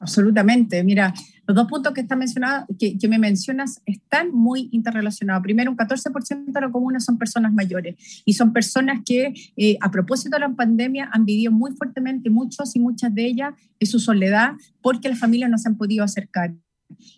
Absolutamente. 0.00 0.82
Mira, 0.82 1.12
los 1.46 1.54
dos 1.54 1.66
puntos 1.68 1.92
que, 1.92 2.00
está 2.00 2.16
mencionado, 2.16 2.66
que, 2.78 2.96
me 3.06 3.18
mencionas 3.18 3.82
están 3.84 4.32
muy 4.32 4.70
interrelacionados. 4.72 5.42
Primero, 5.42 5.70
un 5.70 5.76
14% 5.76 6.44
de 6.46 6.60
la 6.60 6.70
comuna 6.70 7.00
son 7.00 7.18
personas 7.18 7.52
mayores 7.52 8.22
y 8.24 8.32
son 8.32 8.54
personas 8.54 9.00
que, 9.04 9.34
eh, 9.56 9.76
a 9.82 9.90
propósito 9.90 10.36
de 10.36 10.40
la 10.40 10.54
pandemia, 10.54 11.10
han 11.12 11.26
vivido 11.26 11.52
muy 11.52 11.72
fuertemente, 11.72 12.30
muchos 12.30 12.74
y 12.74 12.80
muchas 12.80 13.14
de 13.14 13.26
ellas, 13.26 13.54
en 13.78 13.86
su 13.86 14.00
soledad 14.00 14.52
porque 14.80 15.10
las 15.10 15.18
familias 15.18 15.50
no 15.50 15.58
se 15.58 15.68
han 15.68 15.76
podido 15.76 16.02
acercar. 16.02 16.54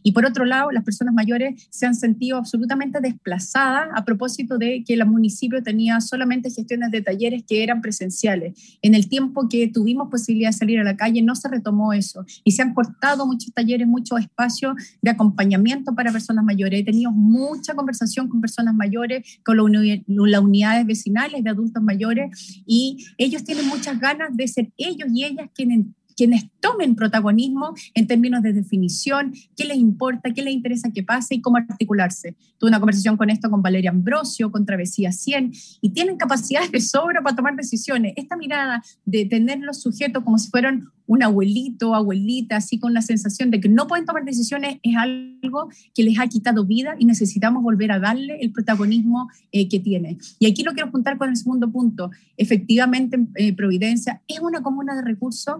Y 0.02 0.12
por 0.12 0.25
otro 0.25 0.45
lado, 0.45 0.71
las 0.71 0.85
personas 0.85 1.14
mayores 1.14 1.69
se 1.71 1.87
han 1.87 1.95
sentido 1.95 2.38
absolutamente 2.38 3.00
desplazadas 3.00 3.88
a 3.95 4.05
propósito 4.05 4.59
de 4.59 4.85
que 4.85 4.95
el 4.95 5.07
municipio 5.07 5.62
tenía 5.62 6.00
solamente 6.00 6.50
gestiones 6.50 6.91
de 6.91 7.02
talleres 7.02 7.45
que 7.47 7.62
eran 7.62 7.81
presenciales. 7.81 8.79
En 8.83 8.95
el 8.95 9.09
tiempo 9.09 9.49
que 9.49 9.69
tuvimos 9.69 10.09
posibilidad 10.11 10.50
de 10.50 10.57
salir 10.57 10.79
a 10.81 10.85
la 10.85 10.97
calle, 10.97 11.23
no 11.23 11.35
se 11.35 11.49
retomó 11.49 11.93
eso 11.93 12.25
y 12.45 12.52
se 12.52 12.62
han 12.62 12.75
cortado 12.75 13.26
muchos 13.26 13.52
talleres, 13.52 13.87
muchos 13.87 14.21
espacios 14.21 14.75
de 15.00 15.11
acompañamiento 15.11 15.95
para 15.95 16.12
personas 16.12 16.45
mayores. 16.45 16.81
He 16.81 16.85
tenido 16.85 17.11
mucha 17.11 17.75
conversación 17.75 18.29
con 18.29 18.41
personas 18.41 18.75
mayores, 18.75 19.41
con 19.45 19.57
las 19.57 20.41
unidades 20.41 20.87
vecinales 20.87 21.45
de 21.45 21.50
adultos 21.50 21.83
mayores 21.83 22.62
y 22.67 23.07
ellos 23.19 23.45
tienen 23.45 23.67
muchas 23.67 23.99
ganas 23.99 24.37
de 24.37 24.49
ser 24.49 24.73
ellos 24.76 25.09
y 25.12 25.25
ellas 25.25 25.49
quienes 25.55 25.87
quienes 26.16 26.45
tomen 26.61 26.95
protagonismo 26.95 27.75
en 27.95 28.07
términos 28.07 28.42
de 28.42 28.52
definición, 28.52 29.33
qué 29.57 29.64
les 29.64 29.76
importa, 29.76 30.33
qué 30.33 30.42
les 30.42 30.54
interesa 30.54 30.90
que 30.90 31.02
pase 31.02 31.35
y 31.37 31.40
cómo 31.40 31.57
articularse. 31.57 32.37
Tuve 32.59 32.69
una 32.69 32.81
conversación 32.81 33.16
con 33.16 33.31
esto 33.31 33.50
con 33.50 33.62
Valeria 33.62 33.90
Ambrosio, 33.90 34.50
con 34.50 34.64
Travesía 34.64 35.12
100, 35.12 35.52
y 35.81 35.90
tienen 35.90 36.16
capacidades 36.16 36.71
de 36.71 36.81
sobra 36.81 37.23
para 37.23 37.37
tomar 37.37 37.57
decisiones. 37.57 38.12
Esta 38.16 38.37
mirada 38.37 38.83
de 39.04 39.25
tener 39.26 39.59
los 39.61 39.81
sujetos 39.81 40.23
como 40.23 40.38
si 40.38 40.50
fueran 40.50 40.88
un 41.07 41.23
abuelito, 41.23 41.95
abuelita, 41.95 42.57
así 42.57 42.78
con 42.78 42.95
la 42.95 43.02
sensación 43.02 43.50
de 43.50 43.61
que 43.61 43.69
no 43.69 43.87
pueden 43.87 44.07
tomar 44.07 44.25
decisiones, 44.25 44.78
es 44.83 44.97
algo 44.97 45.69
que 45.95 46.04
les 46.04 46.19
ha 46.19 46.26
quitado 46.26 46.64
vida 46.64 46.95
y 46.99 47.04
necesitamos 47.04 47.62
volver 47.62 47.92
a 47.92 47.99
darle 47.99 48.38
el 48.40 48.52
protagonismo 48.52 49.28
eh, 49.50 49.69
que 49.69 49.78
tiene. 49.81 50.19
Y 50.38 50.47
aquí 50.47 50.62
lo 50.62 50.73
quiero 50.73 50.90
juntar 50.90 51.19
con 51.19 51.28
el 51.28 51.37
segundo 51.37 51.71
punto. 51.71 52.11
Efectivamente, 52.37 53.19
eh, 53.35 53.54
Providencia 53.54 54.23
es 54.26 54.40
una 54.40 54.62
comuna 54.62 54.95
de 54.95 55.02
recursos 55.02 55.57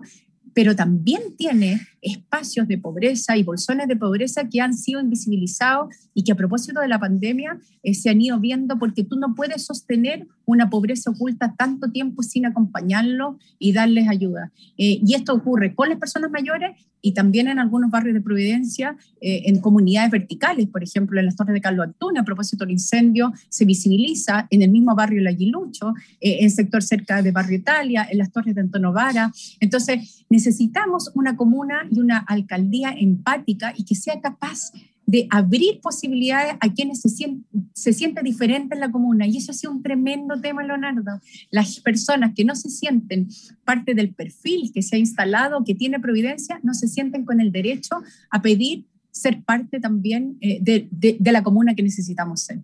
pero 0.54 0.76
también 0.76 1.37
tiene 1.37 1.80
espacios 2.00 2.68
de 2.68 2.78
pobreza 2.78 3.37
y 3.37 3.42
bolsones 3.42 3.88
de 3.88 3.97
pobreza 3.97 4.49
que 4.49 4.61
han 4.61 4.75
sido 4.75 5.00
invisibilizados 5.00 5.94
y 6.14 6.25
que 6.25 6.32
a 6.32 6.37
propósito 6.37 6.80
de 6.80 6.88
la 6.88 6.99
pandemia 6.99 7.59
eh, 7.82 7.94
se 7.94 8.11
han 8.11 8.21
ido 8.21 8.38
viendo 8.40 8.78
porque 8.78 9.04
tú 9.04 9.16
no 9.16 9.35
puedes 9.35 9.64
sostener 9.64 10.26
una 10.44 10.70
pobreza 10.70 11.11
oculta 11.11 11.54
tanto 11.56 11.90
tiempo 11.90 12.22
sin 12.22 12.46
acompañarlo 12.46 13.38
y 13.58 13.72
darles 13.72 14.08
ayuda. 14.08 14.52
Eh, 14.78 15.00
y 15.04 15.14
esto 15.14 15.34
ocurre 15.34 15.75
con 15.75 15.88
las 15.88 15.99
personas 15.99 16.30
mayores 16.30 16.76
y 17.04 17.14
también 17.14 17.49
en 17.49 17.58
algunos 17.58 17.90
barrios 17.90 18.14
de 18.14 18.20
Providencia, 18.20 18.96
eh, 19.20 19.42
en 19.46 19.61
comunidades 19.61 20.11
verticales, 20.12 20.68
por 20.68 20.84
ejemplo, 20.84 21.18
en 21.18 21.26
las 21.26 21.34
Torres 21.34 21.52
de 21.52 21.61
Carlos 21.61 21.87
Antunes, 21.87 22.22
a 22.22 22.25
propósito 22.25 22.64
del 22.64 22.72
incendio, 22.72 23.32
se 23.49 23.64
visibiliza 23.64 24.46
en 24.50 24.62
el 24.62 24.70
mismo 24.70 24.94
barrio 24.94 25.20
El 25.20 25.26
Aguilucho, 25.26 25.94
en 26.20 26.44
el 26.44 26.50
sector 26.50 26.82
cerca 26.82 27.20
de 27.20 27.32
Barrio 27.32 27.58
Italia, 27.58 28.06
en 28.08 28.18
las 28.18 28.30
Torres 28.30 28.54
de 28.54 28.61
Antonio 28.61 28.92
Vara. 28.92 29.32
Entonces, 29.58 30.25
necesitamos 30.30 31.11
una 31.14 31.37
comuna 31.37 31.88
y 31.90 31.99
una 31.99 32.18
alcaldía 32.18 32.94
empática 32.96 33.75
y 33.76 33.84
que 33.84 33.96
sea 33.96 34.20
capaz 34.20 34.70
de 35.06 35.26
abrir 35.30 35.80
posibilidades 35.80 36.54
a 36.61 36.73
quienes 36.73 37.00
se, 37.00 37.09
sienten, 37.09 37.44
se 37.73 37.92
sienten 37.92 38.25
diferentes 38.25 38.76
en 38.76 38.80
la 38.80 38.90
comuna. 38.90 39.26
Y 39.26 39.37
eso 39.37 39.52
ha 39.52 39.54
sido 39.54 39.73
un 39.73 39.82
tremendo 39.82 40.40
tema, 40.40 40.62
Leonardo. 40.62 41.21
Las 41.50 41.80
personas 41.80 42.32
que 42.35 42.44
no 42.44 42.54
se 42.54 42.71
sienten 42.71 43.28
parte 43.64 43.94
del 43.94 44.14
perfil 44.14 44.71
que 44.73 44.82
se 44.82 44.97
ha 44.97 44.99
instalado, 44.99 45.64
que 45.64 45.75
tiene 45.75 46.00
Providencia, 46.00 46.61
no 46.62 46.75
se 46.75 46.88
sienten 46.88 47.25
con 47.25 47.40
el 47.40 47.52
derecho 47.52 48.02
a 48.30 48.42
pedir 48.42 48.87
ser 49.11 49.42
parte 49.42 49.80
también 49.80 50.38
eh, 50.40 50.59
de, 50.61 50.88
de 50.90 51.32
la 51.32 51.42
comuna 51.42 51.75
que 51.75 51.82
necesitamos 51.82 52.42
ser. 52.42 52.61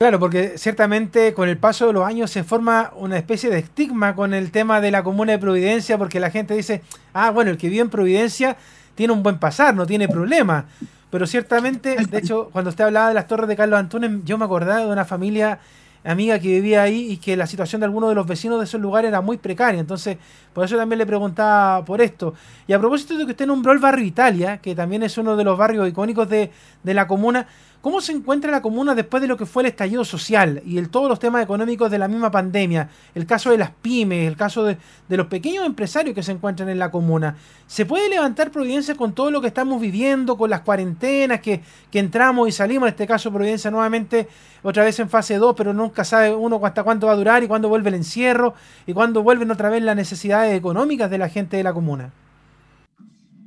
Claro, 0.00 0.18
porque 0.18 0.56
ciertamente 0.56 1.34
con 1.34 1.50
el 1.50 1.58
paso 1.58 1.88
de 1.88 1.92
los 1.92 2.06
años 2.06 2.30
se 2.30 2.42
forma 2.42 2.90
una 2.96 3.18
especie 3.18 3.50
de 3.50 3.58
estigma 3.58 4.14
con 4.14 4.32
el 4.32 4.50
tema 4.50 4.80
de 4.80 4.90
la 4.90 5.02
comuna 5.02 5.32
de 5.32 5.38
Providencia, 5.38 5.98
porque 5.98 6.20
la 6.20 6.30
gente 6.30 6.54
dice, 6.56 6.80
ah, 7.12 7.30
bueno, 7.30 7.50
el 7.50 7.58
que 7.58 7.68
vive 7.68 7.82
en 7.82 7.90
Providencia 7.90 8.56
tiene 8.94 9.12
un 9.12 9.22
buen 9.22 9.38
pasar, 9.38 9.74
no 9.74 9.86
tiene 9.86 10.08
problema. 10.08 10.66
Pero 11.10 11.26
ciertamente, 11.26 11.96
de 11.96 12.18
hecho, 12.18 12.50
cuando 12.52 12.70
usted 12.70 12.84
hablaba 12.84 13.08
de 13.08 13.14
las 13.14 13.26
torres 13.26 13.48
de 13.48 13.56
Carlos 13.56 13.78
Antunes, 13.78 14.10
yo 14.24 14.38
me 14.38 14.44
acordaba 14.44 14.80
de 14.80 14.86
una 14.86 15.04
familia 15.04 15.58
amiga 16.04 16.38
que 16.38 16.48
vivía 16.48 16.82
ahí 16.82 17.12
y 17.12 17.16
que 17.18 17.36
la 17.36 17.46
situación 17.46 17.80
de 17.80 17.84
algunos 17.84 18.08
de 18.08 18.14
los 18.14 18.26
vecinos 18.26 18.58
de 18.58 18.64
esos 18.64 18.80
lugares 18.80 19.08
era 19.08 19.20
muy 19.20 19.36
precaria. 19.36 19.80
Entonces, 19.80 20.16
por 20.52 20.64
eso 20.64 20.76
también 20.76 20.98
le 20.98 21.06
preguntaba 21.06 21.84
por 21.84 22.00
esto. 22.00 22.34
Y 22.66 22.72
a 22.72 22.78
propósito 22.78 23.16
de 23.16 23.26
que 23.26 23.32
usted 23.32 23.46
nombró 23.46 23.72
el 23.72 23.78
barrio 23.78 24.04
Italia, 24.04 24.58
que 24.58 24.74
también 24.74 25.02
es 25.02 25.18
uno 25.18 25.36
de 25.36 25.44
los 25.44 25.58
barrios 25.58 25.88
icónicos 25.88 26.28
de, 26.28 26.50
de 26.82 26.94
la 26.94 27.06
comuna, 27.06 27.46
¿Cómo 27.80 28.02
se 28.02 28.12
encuentra 28.12 28.50
la 28.50 28.60
comuna 28.60 28.94
después 28.94 29.22
de 29.22 29.26
lo 29.26 29.38
que 29.38 29.46
fue 29.46 29.62
el 29.62 29.68
estallido 29.68 30.04
social 30.04 30.62
y 30.66 30.76
el, 30.76 30.90
todos 30.90 31.08
los 31.08 31.18
temas 31.18 31.42
económicos 31.42 31.90
de 31.90 31.98
la 31.98 32.08
misma 32.08 32.30
pandemia? 32.30 32.90
El 33.14 33.24
caso 33.24 33.50
de 33.50 33.56
las 33.56 33.70
pymes, 33.70 34.28
el 34.28 34.36
caso 34.36 34.64
de, 34.64 34.76
los 35.08 35.28
pequeños 35.28 35.64
empresarios 35.64 36.14
que 36.14 36.22
se 36.22 36.32
encuentran 36.32 36.68
en 36.68 36.78
la 36.78 36.90
comuna. 36.90 37.36
¿Se 37.66 37.86
puede 37.86 38.10
levantar 38.10 38.50
Providencia 38.50 38.94
con 38.96 39.14
todo 39.14 39.30
lo 39.30 39.40
que 39.40 39.46
estamos 39.46 39.80
viviendo, 39.80 40.36
con 40.36 40.50
las 40.50 40.60
cuarentenas 40.60 41.40
que, 41.40 41.62
entramos 41.92 42.50
y 42.50 42.52
salimos? 42.52 42.86
En 42.86 42.92
este 42.92 43.06
caso, 43.06 43.32
Providencia 43.32 43.70
nuevamente 43.70 44.28
otra 44.62 44.84
vez 44.84 45.00
en 45.00 45.08
fase 45.08 45.36
2, 45.36 45.54
pero 45.56 45.72
nunca 45.72 46.04
sabe 46.04 46.34
uno 46.34 46.60
hasta 46.62 46.82
cuánto 46.82 47.06
va 47.06 47.14
a 47.14 47.16
durar 47.16 47.42
y 47.42 47.48
cuándo 47.48 47.70
vuelve 47.70 47.88
el 47.88 47.94
encierro 47.94 48.52
y 48.86 48.92
cuándo 48.92 49.22
vuelven 49.22 49.50
otra 49.50 49.70
vez 49.70 49.82
las 49.82 49.96
necesidades 49.96 50.54
económicas 50.54 51.10
de 51.10 51.16
la 51.16 51.30
gente 51.30 51.56
de 51.56 51.62
la 51.62 51.72
comuna. 51.72 52.10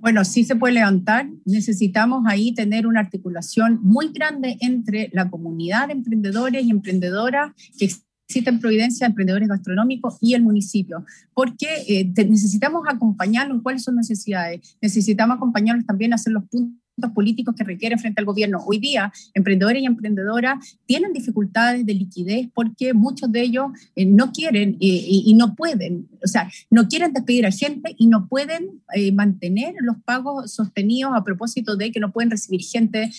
Bueno, 0.03 0.25
sí 0.25 0.43
se 0.43 0.57
puede 0.57 0.74
levantar. 0.74 1.29
Necesitamos 1.45 2.25
ahí 2.27 2.53
tener 2.53 2.88
una 2.88 3.00
articulación 3.00 3.79
muy 3.81 4.10
grande 4.10 4.57
entre 4.60 5.10
la 5.13 5.29
comunidad 5.29 5.88
de 5.88 5.93
emprendedores 5.93 6.65
y 6.65 6.72
emprendedoras 6.72 7.53
que 7.79 7.86
existen 7.86 8.55
en 8.55 8.60
Providencia, 8.60 9.07
emprendedores 9.07 9.48
gastronómicos 9.48 10.17
y 10.19 10.33
el 10.33 10.41
municipio, 10.41 11.05
porque 11.33 11.67
eh, 11.88 12.12
necesitamos 12.27 12.83
acompañarlos 12.86 13.62
cuáles 13.63 13.83
son 13.83 13.95
necesidades. 13.95 14.75
Necesitamos 14.81 15.38
acompañarlos 15.38 15.86
también 15.86 16.12
a 16.12 16.15
hacer 16.15 16.33
los 16.33 16.43
puntos 16.50 16.83
políticos 17.13 17.55
que 17.57 17.63
requieren 17.63 17.98
frente 17.98 18.22
al 18.22 18.25
gobierno. 18.25 18.60
Hoy 18.65 18.79
día, 18.79 19.12
emprendedores 19.33 19.81
y 19.81 19.86
emprendedoras 19.86 20.77
tienen 20.86 21.13
dificultades 21.13 21.86
de 21.86 21.93
liquidez 21.93 22.50
porque 22.53 22.93
muchos 22.93 23.31
de 23.31 23.41
ellos 23.41 23.67
eh, 23.95 24.05
no 24.05 24.31
quieren 24.31 24.77
eh, 24.79 25.05
y, 25.07 25.33
no 25.33 25.55
pueden, 25.55 26.07
o 26.23 26.27
sea, 26.27 26.49
no 26.69 26.87
quieren 26.87 27.13
despedir 27.13 27.45
a 27.45 27.51
gente 27.51 27.95
y 27.97 28.07
no 28.07 28.27
pueden 28.27 28.81
eh, 28.93 29.11
mantener 29.11 29.75
los 29.79 29.97
pagos 30.03 30.53
sostenidos 30.53 31.13
a 31.15 31.23
propósito 31.23 31.75
de 31.75 31.91
que 31.91 31.99
no 31.99 32.11
pueden 32.11 32.31
recibir 32.31 32.61
gente 32.61 33.11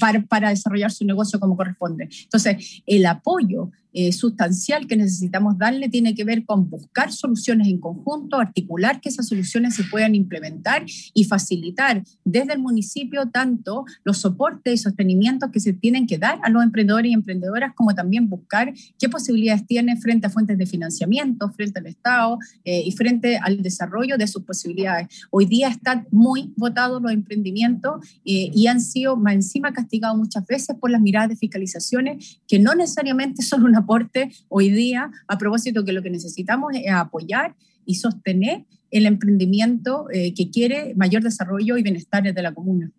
para, 0.00 0.22
para 0.26 0.50
desarrollar 0.50 0.90
su 0.90 1.04
negocio 1.04 1.40
como 1.40 1.56
corresponde. 1.56 2.08
Entonces, 2.24 2.82
el 2.86 3.06
apoyo 3.06 3.70
eh, 3.98 4.12
sustancial 4.12 4.86
que 4.86 4.94
necesitamos 4.94 5.56
darle 5.56 5.88
tiene 5.88 6.14
que 6.14 6.22
ver 6.22 6.44
con 6.44 6.68
buscar 6.68 7.10
soluciones 7.14 7.66
en 7.68 7.78
conjunto, 7.78 8.36
articular 8.36 9.00
que 9.00 9.08
esas 9.08 9.26
soluciones 9.26 9.74
se 9.74 9.84
puedan 9.84 10.14
implementar 10.14 10.84
y 11.14 11.24
facilitar 11.24 12.04
desde 12.22 12.52
el 12.52 12.58
municipio 12.58 13.30
tanto 13.30 13.86
los 14.04 14.18
soportes 14.18 14.74
y 14.74 14.76
sostenimientos 14.76 15.50
que 15.50 15.60
se 15.60 15.72
tienen 15.72 16.06
que 16.06 16.18
dar 16.18 16.38
a 16.42 16.50
los 16.50 16.62
emprendedores 16.62 17.10
y 17.10 17.14
emprendedoras, 17.14 17.72
como 17.74 17.94
también 17.94 18.28
buscar 18.28 18.74
qué 18.98 19.08
posibilidades 19.08 19.66
tiene 19.66 19.96
frente 19.96 20.26
a 20.26 20.30
fuentes 20.30 20.58
de 20.58 20.66
financiamiento, 20.66 21.50
frente 21.52 21.80
Estado 21.88 22.38
eh, 22.64 22.82
y 22.84 22.92
frente 22.92 23.38
al 23.38 23.62
desarrollo 23.62 24.16
de 24.16 24.26
sus 24.26 24.42
posibilidades. 24.42 25.26
Hoy 25.30 25.46
día 25.46 25.68
están 25.68 26.06
muy 26.10 26.52
votados 26.56 27.02
los 27.02 27.12
emprendimientos 27.12 28.06
eh, 28.24 28.50
y 28.52 28.66
han 28.66 28.80
sido 28.80 29.16
más 29.16 29.34
encima 29.34 29.72
castigados 29.72 30.16
muchas 30.16 30.46
veces 30.46 30.76
por 30.80 30.90
las 30.90 31.00
miradas 31.00 31.30
de 31.30 31.36
fiscalizaciones 31.36 32.40
que 32.46 32.58
no 32.58 32.74
necesariamente 32.74 33.42
son 33.42 33.64
una 33.64 33.80
aporte 33.80 34.30
hoy 34.48 34.70
día 34.70 35.10
a 35.28 35.38
propósito 35.38 35.84
que 35.84 35.92
lo 35.92 36.02
que 36.02 36.10
necesitamos 36.10 36.72
es 36.74 36.90
apoyar 36.90 37.54
y 37.84 37.96
sostener 37.96 38.64
el 38.90 39.06
emprendimiento 39.06 40.06
eh, 40.12 40.32
que 40.34 40.50
quiere 40.50 40.94
mayor 40.94 41.22
desarrollo 41.22 41.76
y 41.76 41.82
bienestar 41.82 42.22
de 42.22 42.42
la 42.42 42.54
comuna. 42.54 42.90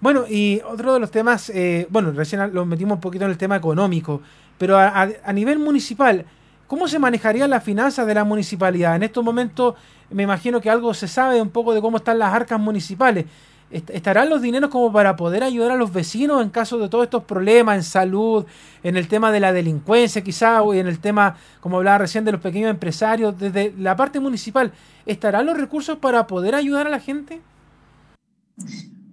Bueno, 0.00 0.24
y 0.28 0.60
otro 0.68 0.94
de 0.94 1.00
los 1.00 1.10
temas, 1.10 1.50
bueno, 1.88 2.12
recién 2.12 2.52
lo 2.52 2.66
metimos 2.66 2.96
un 2.96 3.00
poquito 3.00 3.24
en 3.24 3.30
el 3.30 3.38
tema 3.38 3.56
económico, 3.56 4.20
pero 4.58 4.78
a, 4.78 5.08
a 5.24 5.32
nivel 5.32 5.58
municipal, 5.58 6.24
¿cómo 6.66 6.88
se 6.88 6.98
manejarían 6.98 7.50
las 7.50 7.62
finanzas 7.62 8.06
de 8.06 8.14
la 8.14 8.24
municipalidad? 8.24 8.96
En 8.96 9.02
estos 9.02 9.24
momentos 9.24 9.74
me 10.10 10.22
imagino 10.22 10.60
que 10.60 10.70
algo 10.70 10.94
se 10.94 11.08
sabe 11.08 11.40
un 11.40 11.50
poco 11.50 11.74
de 11.74 11.80
cómo 11.80 11.96
están 11.98 12.18
las 12.18 12.32
arcas 12.32 12.60
municipales. 12.60 13.26
¿Estarán 13.70 14.30
los 14.30 14.42
dineros 14.42 14.70
como 14.70 14.92
para 14.92 15.16
poder 15.16 15.42
ayudar 15.42 15.72
a 15.72 15.76
los 15.76 15.92
vecinos 15.92 16.40
en 16.40 16.50
caso 16.50 16.78
de 16.78 16.88
todos 16.88 17.04
estos 17.04 17.24
problemas 17.24 17.76
en 17.76 17.82
salud, 17.82 18.46
en 18.84 18.96
el 18.96 19.08
tema 19.08 19.32
de 19.32 19.40
la 19.40 19.52
delincuencia 19.52 20.22
quizá, 20.22 20.62
o 20.62 20.72
en 20.72 20.86
el 20.86 21.00
tema, 21.00 21.36
como 21.60 21.78
hablaba 21.78 21.98
recién, 21.98 22.24
de 22.24 22.30
los 22.30 22.40
pequeños 22.40 22.70
empresarios, 22.70 23.36
desde 23.36 23.74
la 23.76 23.96
parte 23.96 24.20
municipal? 24.20 24.72
¿Estarán 25.04 25.46
los 25.46 25.56
recursos 25.56 25.98
para 25.98 26.28
poder 26.28 26.54
ayudar 26.54 26.86
a 26.86 26.90
la 26.90 27.00
gente? 27.00 27.40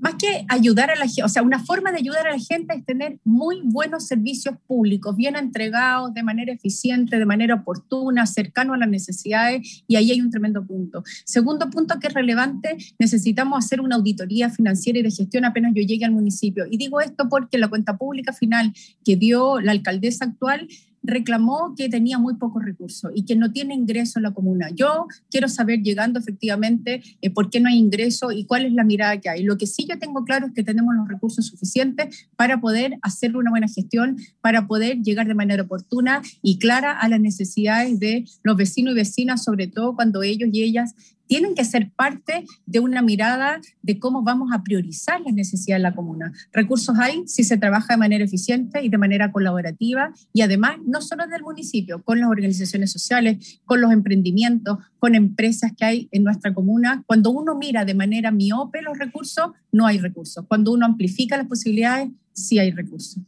Más 0.03 0.15
que 0.15 0.45
ayudar 0.49 0.91
a 0.91 0.95
la 0.95 1.05
gente, 1.05 1.23
o 1.23 1.29
sea, 1.29 1.43
una 1.43 1.63
forma 1.63 1.93
de 1.93 1.99
ayudar 1.99 2.27
a 2.27 2.31
la 2.31 2.39
gente 2.39 2.75
es 2.75 2.85
tener 2.85 3.19
muy 3.23 3.61
buenos 3.63 4.05
servicios 4.05 4.55
públicos, 4.67 5.15
bien 5.15 5.37
entregados, 5.37 6.13
de 6.13 6.23
manera 6.23 6.51
eficiente, 6.51 7.17
de 7.17 7.25
manera 7.25 7.55
oportuna, 7.55 8.25
cercano 8.25 8.73
a 8.73 8.77
las 8.77 8.89
necesidades, 8.89 9.83
y 9.87 9.95
ahí 9.95 10.11
hay 10.11 10.19
un 10.19 10.29
tremendo 10.29 10.67
punto. 10.67 11.05
Segundo 11.23 11.69
punto 11.69 11.99
que 12.01 12.07
es 12.07 12.13
relevante, 12.13 12.75
necesitamos 12.99 13.63
hacer 13.63 13.79
una 13.79 13.95
auditoría 13.95 14.49
financiera 14.49 14.99
y 14.99 15.03
de 15.03 15.11
gestión 15.11 15.45
apenas 15.45 15.71
yo 15.73 15.83
llegue 15.83 16.03
al 16.03 16.11
municipio. 16.11 16.65
Y 16.69 16.75
digo 16.75 16.99
esto 16.99 17.29
porque 17.29 17.57
la 17.57 17.69
cuenta 17.69 17.97
pública 17.97 18.33
final 18.33 18.73
que 19.05 19.15
dio 19.15 19.61
la 19.61 19.71
alcaldesa 19.71 20.25
actual 20.25 20.67
reclamó 21.03 21.75
que 21.75 21.89
tenía 21.89 22.17
muy 22.17 22.35
pocos 22.35 22.63
recursos 22.63 23.11
y 23.13 23.25
que 23.25 23.35
no 23.35 23.51
tiene 23.51 23.75
ingreso 23.75 24.19
en 24.19 24.23
la 24.23 24.33
comuna. 24.33 24.69
Yo 24.73 25.07
quiero 25.29 25.49
saber, 25.49 25.81
llegando 25.81 26.19
efectivamente, 26.19 27.03
eh, 27.21 27.29
por 27.29 27.49
qué 27.49 27.59
no 27.59 27.69
hay 27.69 27.77
ingreso 27.77 28.31
y 28.31 28.45
cuál 28.45 28.65
es 28.65 28.73
la 28.73 28.83
mirada 28.83 29.19
que 29.19 29.29
hay. 29.29 29.43
Lo 29.43 29.57
que 29.57 29.67
sí 29.67 29.85
yo 29.87 29.99
tengo 29.99 30.23
claro 30.23 30.47
es 30.47 30.53
que 30.53 30.63
tenemos 30.63 30.95
los 30.95 31.07
recursos 31.07 31.45
suficientes 31.45 32.27
para 32.35 32.59
poder 32.61 32.97
hacer 33.01 33.35
una 33.35 33.51
buena 33.51 33.67
gestión, 33.67 34.17
para 34.41 34.67
poder 34.67 35.01
llegar 35.01 35.27
de 35.27 35.35
manera 35.35 35.63
oportuna 35.63 36.21
y 36.41 36.57
clara 36.57 36.97
a 36.97 37.09
las 37.09 37.19
necesidades 37.19 37.99
de 37.99 38.25
los 38.43 38.55
vecinos 38.55 38.93
y 38.93 38.95
vecinas, 38.95 39.43
sobre 39.43 39.67
todo 39.67 39.95
cuando 39.95 40.23
ellos 40.23 40.49
y 40.53 40.63
ellas 40.63 40.95
tienen 41.33 41.55
que 41.55 41.65
ser 41.65 41.89
parte 41.95 42.45
de 42.67 42.79
una 42.79 43.01
mirada 43.01 43.59
de 43.81 43.97
cómo 43.97 44.21
vamos 44.21 44.51
a 44.53 44.61
priorizar 44.61 45.19
las 45.21 45.33
necesidades 45.33 45.79
de 45.79 45.89
la 45.89 45.95
comuna. 45.95 46.31
Recursos 46.51 46.95
hay 46.99 47.23
si 47.25 47.43
se 47.43 47.57
trabaja 47.57 47.95
de 47.95 47.97
manera 47.97 48.23
eficiente 48.23 48.83
y 48.83 48.89
de 48.89 48.99
manera 48.99 49.31
colaborativa 49.31 50.13
y 50.31 50.41
además 50.41 50.77
no 50.85 51.01
solo 51.01 51.25
del 51.25 51.41
municipio, 51.41 52.03
con 52.03 52.19
las 52.19 52.29
organizaciones 52.29 52.91
sociales, 52.91 53.59
con 53.65 53.81
los 53.81 53.91
emprendimientos, 53.91 54.77
con 54.99 55.15
empresas 55.15 55.71
que 55.75 55.85
hay 55.85 56.07
en 56.11 56.23
nuestra 56.23 56.53
comuna. 56.53 57.03
Cuando 57.07 57.31
uno 57.31 57.55
mira 57.55 57.83
de 57.83 57.95
manera 57.95 58.29
miope 58.29 58.83
los 58.83 58.99
recursos, 58.99 59.53
no 59.71 59.87
hay 59.87 59.97
recursos. 59.97 60.45
Cuando 60.47 60.71
uno 60.71 60.85
amplifica 60.85 61.35
las 61.35 61.47
posibilidades, 61.47 62.09
sí 62.31 62.59
hay 62.59 62.69
recursos. 62.69 63.23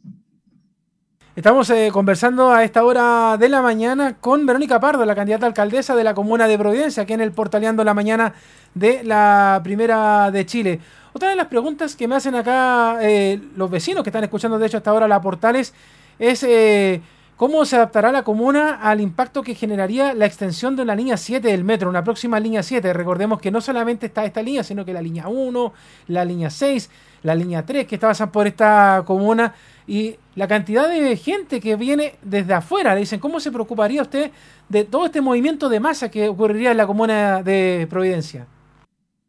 Estamos 1.36 1.68
eh, 1.68 1.90
conversando 1.92 2.50
a 2.50 2.64
esta 2.64 2.82
hora 2.82 3.36
de 3.36 3.50
la 3.50 3.60
mañana 3.60 4.16
con 4.18 4.46
Verónica 4.46 4.80
Pardo, 4.80 5.04
la 5.04 5.14
candidata 5.14 5.44
alcaldesa 5.44 5.94
de 5.94 6.02
la 6.02 6.14
comuna 6.14 6.48
de 6.48 6.56
Providencia, 6.56 7.02
aquí 7.02 7.12
en 7.12 7.20
el 7.20 7.30
Portaleando 7.30 7.84
la 7.84 7.92
mañana 7.92 8.32
de 8.72 9.04
la 9.04 9.60
Primera 9.62 10.30
de 10.30 10.46
Chile. 10.46 10.80
Otra 11.12 11.28
de 11.28 11.36
las 11.36 11.48
preguntas 11.48 11.94
que 11.94 12.08
me 12.08 12.14
hacen 12.14 12.36
acá 12.36 13.00
eh, 13.02 13.38
los 13.54 13.70
vecinos 13.70 14.02
que 14.02 14.08
están 14.08 14.24
escuchando, 14.24 14.58
de 14.58 14.66
hecho, 14.66 14.78
hasta 14.78 14.88
ahora 14.88 15.06
la 15.06 15.20
Portales, 15.20 15.74
es 16.18 16.42
eh, 16.42 17.02
cómo 17.36 17.64
se 17.66 17.76
adaptará 17.76 18.10
la 18.12 18.22
comuna 18.22 18.80
al 18.82 19.00
impacto 19.00 19.42
que 19.42 19.54
generaría 19.54 20.14
la 20.14 20.26
extensión 20.26 20.74
de 20.74 20.84
la 20.84 20.96
línea 20.96 21.16
7 21.16 21.48
del 21.48 21.64
metro, 21.64 21.88
una 21.90 22.02
próxima 22.02 22.40
línea 22.40 22.62
7. 22.62 22.92
Recordemos 22.92 23.40
que 23.40 23.50
no 23.50 23.60
solamente 23.60 24.06
está 24.06 24.24
esta 24.24 24.42
línea, 24.42 24.64
sino 24.64 24.84
que 24.84 24.92
la 24.92 25.02
línea 25.02 25.28
1, 25.28 25.72
la 26.08 26.24
línea 26.24 26.50
6, 26.50 26.90
la 27.22 27.34
línea 27.34 27.64
3 27.64 27.86
que 27.86 27.96
está 27.96 28.14
por 28.32 28.46
esta 28.46 29.02
comuna 29.06 29.54
y 29.86 30.16
la 30.34 30.48
cantidad 30.48 30.88
de 30.88 31.16
gente 31.16 31.60
que 31.60 31.76
viene 31.76 32.14
desde 32.22 32.54
afuera. 32.54 32.94
Le 32.94 33.00
dicen, 33.00 33.20
¿cómo 33.20 33.38
se 33.38 33.52
preocuparía 33.52 34.02
usted 34.02 34.30
de 34.68 34.84
todo 34.84 35.06
este 35.06 35.20
movimiento 35.20 35.68
de 35.68 35.80
masa 35.80 36.10
que 36.10 36.28
ocurriría 36.28 36.70
en 36.70 36.76
la 36.78 36.86
comuna 36.86 37.42
de 37.42 37.86
Providencia? 37.90 38.46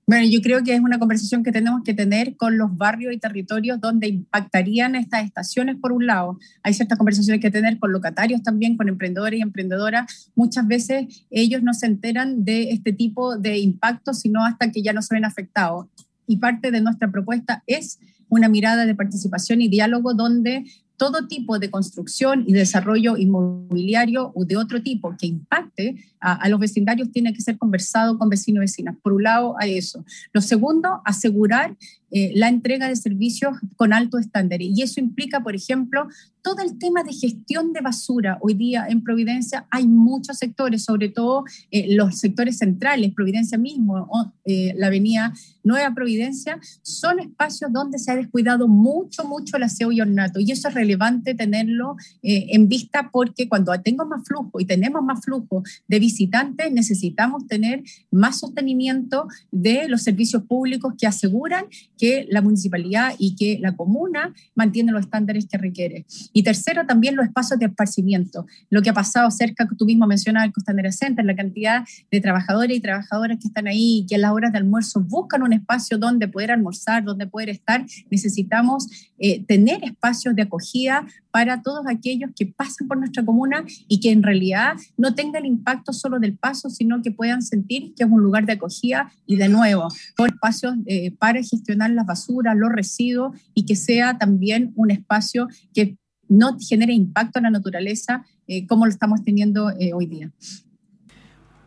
Bueno, 0.10 0.26
yo 0.26 0.42
creo 0.42 0.64
que 0.64 0.74
es 0.74 0.80
una 0.80 1.00
conversación 1.00 1.44
que 1.44 1.52
tenemos 1.52 1.84
que 1.84 1.94
tener 1.94 2.38
con 2.38 2.58
los 2.58 2.78
barrios 2.78 3.14
y 3.14 3.18
territorios 3.18 3.82
donde 3.82 4.08
impactarían 4.08 4.96
estas 4.96 5.26
estaciones, 5.26 5.76
por 5.76 5.92
un 5.92 6.06
lado. 6.06 6.40
Hay 6.64 6.74
ciertas 6.74 6.98
conversaciones 6.98 7.42
que 7.42 7.52
tener 7.52 7.78
con 7.78 7.92
locatarios 7.92 8.42
también, 8.42 8.78
con 8.78 8.88
emprendedores 8.88 9.38
y 9.38 9.44
emprendedoras. 9.44 10.32
Muchas 10.34 10.66
veces 10.66 11.26
ellos 11.30 11.62
no 11.62 11.74
se 11.74 11.88
enteran 11.88 12.46
de 12.46 12.72
este 12.72 12.94
tipo 12.94 13.38
de 13.38 13.58
impactos, 13.58 14.22
sino 14.22 14.46
hasta 14.46 14.72
que 14.72 14.82
ya 14.82 14.94
no 14.94 15.02
se 15.02 15.14
ven 15.14 15.26
afectados. 15.26 15.88
Y 16.26 16.38
parte 16.38 16.72
de 16.72 16.80
nuestra 16.80 17.12
propuesta 17.12 17.64
es 17.68 18.00
una 18.30 18.48
mirada 18.48 18.86
de 18.86 18.96
participación 18.96 19.60
y 19.60 19.68
diálogo 19.68 20.14
donde 20.14 20.64
todo 20.98 21.28
tipo 21.28 21.60
de 21.60 21.70
construcción 21.70 22.44
y 22.48 22.54
desarrollo 22.54 23.18
inmobiliario 23.18 24.32
o 24.36 24.46
de 24.46 24.58
otro 24.58 24.82
tipo 24.82 25.16
que 25.18 25.28
impacte 25.28 25.96
a, 26.20 26.50
los 26.50 26.60
vecindarios 26.60 27.12
tiene 27.12 27.34
que 27.34 27.42
ser 27.42 27.58
conversado 27.58 28.18
con 28.18 28.30
vecinos 28.30 28.58
y 28.58 28.62
vecinas. 28.62 28.96
Por 29.02 29.14
un 29.14 29.24
lado, 29.24 29.56
a 29.60 29.68
eso. 29.68 30.04
Lo 30.34 30.42
segundo, 30.42 31.02
asegurar 31.06 31.78
eh, 32.10 32.32
la 32.36 32.48
entrega 32.48 32.88
de 32.88 32.96
servicios 32.96 33.58
con 33.76 33.92
alto 33.92 34.18
estándar. 34.18 34.62
Y 34.62 34.82
eso 34.82 35.02
implica, 35.02 35.42
por 35.42 35.56
ejemplo, 35.56 36.08
todo 36.42 36.62
el 36.62 36.78
tema 36.78 37.04
de 37.04 37.12
gestión 37.12 37.74
de 37.74 37.82
basura. 37.82 38.38
Hoy 38.42 38.54
día 38.54 38.88
en 38.88 39.04
Providencia 39.04 39.68
hay 39.70 39.86
muchos 39.88 40.38
sectores, 40.38 40.86
sobre 40.86 41.10
todo 41.10 41.44
eh, 41.70 41.94
los 41.96 42.18
sectores 42.20 42.60
centrales, 42.60 43.14
Providencia 43.14 43.58
mismo, 43.58 44.34
eh, 44.46 44.74
la 44.78 44.88
avenida 44.88 45.34
Nueva 45.66 45.94
Providencia, 45.94 46.60
son 46.82 47.20
espacios 47.20 47.74
donde 47.74 48.00
se 48.00 48.12
ha 48.12 48.16
descuidado 48.16 48.70
mucho, 48.70 49.26
mucho 49.26 49.58
el 49.58 49.64
aseo 49.64 49.92
y 49.92 50.00
ornato. 50.00 50.40
Y 50.40 50.52
eso 50.52 50.70
es 50.70 50.74
relevante 50.74 51.36
tenerlo 51.36 51.98
en 52.22 52.70
vista 52.70 53.10
porque 53.12 53.50
cuando 53.50 53.74
tengo 53.82 54.06
más 54.06 54.26
flujo 54.26 54.62
y 54.62 54.66
tenemos 54.66 55.04
más 55.04 55.26
flujo 55.26 55.64
de 55.88 56.00
visitantes, 56.00 56.72
necesitamos 56.72 57.48
tener 57.48 57.84
más 58.12 58.40
sostenimiento 58.40 59.28
de 59.52 59.90
los 59.90 60.04
servicios 60.04 60.44
públicos 60.44 60.94
que 60.98 61.08
aseguran 61.08 61.66
que 61.98 62.28
la 62.30 62.42
municipalidad 62.42 63.14
y 63.18 63.36
que 63.36 63.60
la 63.60 63.76
comuna 63.76 64.34
mantienen 64.56 64.94
los 64.94 65.06
estándares 65.06 65.48
que 65.48 65.58
requiere. 65.58 66.06
Y 66.34 66.44
tercero, 66.44 66.86
también 66.86 67.16
los 67.16 67.26
espacios 67.26 67.60
de 67.60 67.66
esparcimiento. 67.66 68.46
Lo 68.70 68.82
que 68.82 68.90
ha 68.90 68.94
pasado 68.94 69.30
cerca, 69.32 69.68
tú 69.78 69.86
mismo 69.86 70.08
mencionabas, 70.08 70.48
el 70.48 70.54
Costanera 70.54 70.92
Center, 70.92 71.26
la 71.26 71.36
cantidad 71.36 71.86
de 72.12 72.22
trabajadores 72.22 72.78
y 72.78 72.80
trabajadoras 72.80 73.38
que 73.40 73.48
están 73.48 73.68
ahí 73.68 74.06
que 74.08 74.16
a 74.16 74.20
las 74.20 74.32
horas 74.32 74.52
de 74.52 74.58
almuerzo 74.58 75.02
buscan 75.02 75.44
un 75.44 75.54
espacio 75.54 75.98
donde 75.98 76.28
poder 76.28 76.52
almorzar, 76.52 77.04
donde 77.04 77.28
poder 77.28 77.50
estar. 77.50 77.86
Necesitamos 78.10 78.88
eh, 79.20 79.44
tener 79.46 79.84
espacios 79.84 80.36
de 80.36 80.44
acogida 80.44 81.06
para 81.32 81.62
todos 81.62 81.86
aquellos 81.88 82.32
que 82.36 82.48
pasan 82.48 82.88
por 82.88 82.98
nuestra 82.98 83.24
comuna 83.24 83.64
y 83.88 84.00
que 84.00 84.12
en 84.12 84.24
realidad 84.24 84.76
no 84.98 85.14
tenga 85.14 85.38
el 85.40 85.46
impacto 85.46 85.94
solo 85.94 86.20
del 86.20 86.36
paso, 86.36 86.70
sino 86.70 87.02
que 87.02 87.12
puedan 87.12 87.42
sentir 87.42 87.94
que 87.96 88.04
es 88.04 88.10
un 88.10 88.22
lugar 88.22 88.46
de 88.46 88.54
acogida 88.54 89.12
y 89.26 89.36
de 89.36 89.50
nuevo, 89.50 89.88
por 90.16 90.30
espacios 90.30 90.76
eh, 90.88 91.12
para 91.12 91.42
gestionar 91.44 91.87
las 91.96 92.06
basuras, 92.06 92.56
los 92.56 92.72
residuos 92.72 93.38
y 93.54 93.66
que 93.66 93.76
sea 93.76 94.18
también 94.18 94.74
un 94.76 94.92
espacio 94.92 95.48
que 95.74 95.98
no 96.30 96.58
genere 96.60 96.94
impacto 96.94 97.40
en 97.40 97.44
la 97.44 97.52
naturaleza 97.52 98.26
eh, 98.48 98.66
como 98.68 98.86
lo 98.86 98.92
estamos 98.92 99.24
teniendo 99.24 99.72
eh, 99.72 99.94
hoy 99.94 100.06
día. 100.06 100.32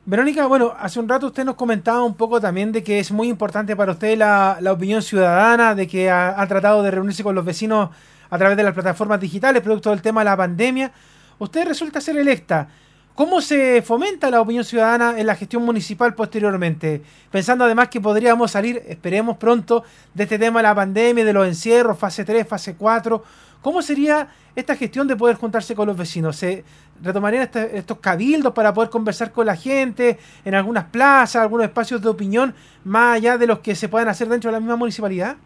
Verónica, 0.06 0.46
bueno, 0.46 0.72
hace 0.78 0.98
un 0.98 1.09
rato 1.09 1.26
usted 1.26 1.44
nos 1.44 1.54
comentaba 1.54 2.02
un 2.02 2.14
poco 2.14 2.40
también 2.40 2.72
de 2.72 2.83
que 2.83 2.98
es 2.98 3.12
muy 3.12 3.28
importante 3.28 3.76
para 3.76 3.92
usted 3.92 4.16
la, 4.16 4.59
opinión 4.72 5.02
ciudadana, 5.02 5.74
de 5.74 5.87
que 5.87 6.11
ha, 6.11 6.40
ha, 6.40 6.46
tratado 6.46 6.83
de 6.83 6.90
reunirse 6.90 7.22
con 7.22 7.35
los 7.35 7.44
vecinos 7.44 7.90
a 8.28 8.38
través 8.38 8.56
de 8.56 8.62
las 8.62 8.74
plataformas 8.74 9.20
digitales, 9.20 9.62
producto 9.62 9.90
del 9.90 10.02
tema 10.02 10.22
de 10.22 10.24
la 10.26 10.37
pandemia. 10.37 10.90
Usted 11.38 11.66
resulta 11.66 12.00
ser 12.00 12.16
electa. 12.16 12.68
¿Cómo 13.20 13.42
se 13.42 13.83
fomenta 13.83 14.30
la 14.30 14.40
opinión 14.40 14.64
ciudadana 14.64 15.20
en 15.20 15.26
la 15.26 15.37
gestión 15.37 15.62
municipal 15.62 16.14
posteriormente? 16.14 17.02
Pensando 17.30 17.66
además 17.66 17.88
que 17.88 18.00
podríamos 18.00 18.50
salir, 18.50 18.83
esperemos 18.88 19.37
pronto, 19.37 19.85
de 20.14 20.22
este 20.22 20.38
tema 20.38 20.61
de 20.61 20.62
la 20.62 20.74
pandemia, 20.74 21.22
de 21.22 21.35
los 21.35 21.46
encierros, 21.46 21.98
fase 21.98 22.24
3, 22.24 22.48
fase 22.48 22.76
4. 22.76 23.22
¿Cómo 23.61 23.83
sería 23.83 24.28
esta 24.56 24.74
gestión 24.74 25.06
de 25.06 25.16
poder 25.16 25.37
juntarse 25.37 25.74
con 25.74 25.87
los 25.87 25.98
vecinos? 25.98 26.37
¿Se 26.37 26.64
retomarían 27.02 27.42
este, 27.42 27.76
estos 27.76 27.98
cabildos 27.98 28.54
para 28.54 28.72
poder 28.72 28.88
conversar 28.88 29.33
con 29.33 29.44
la 29.44 29.54
gente 29.54 30.18
en 30.46 30.54
algunas 30.54 30.85
plazas, 30.85 31.42
algunos 31.42 31.66
espacios 31.66 32.00
de 32.00 32.09
opinión, 32.09 32.54
más 32.85 33.16
allá 33.16 33.37
de 33.37 33.46
los 33.46 33.59
que 33.59 33.74
se 33.74 33.90
puedan 33.90 34.09
hacer 34.09 34.30
dentro 34.30 34.48
de 34.48 34.52
la 34.52 34.61
misma 34.61 34.76
municipalidad? 34.76 35.37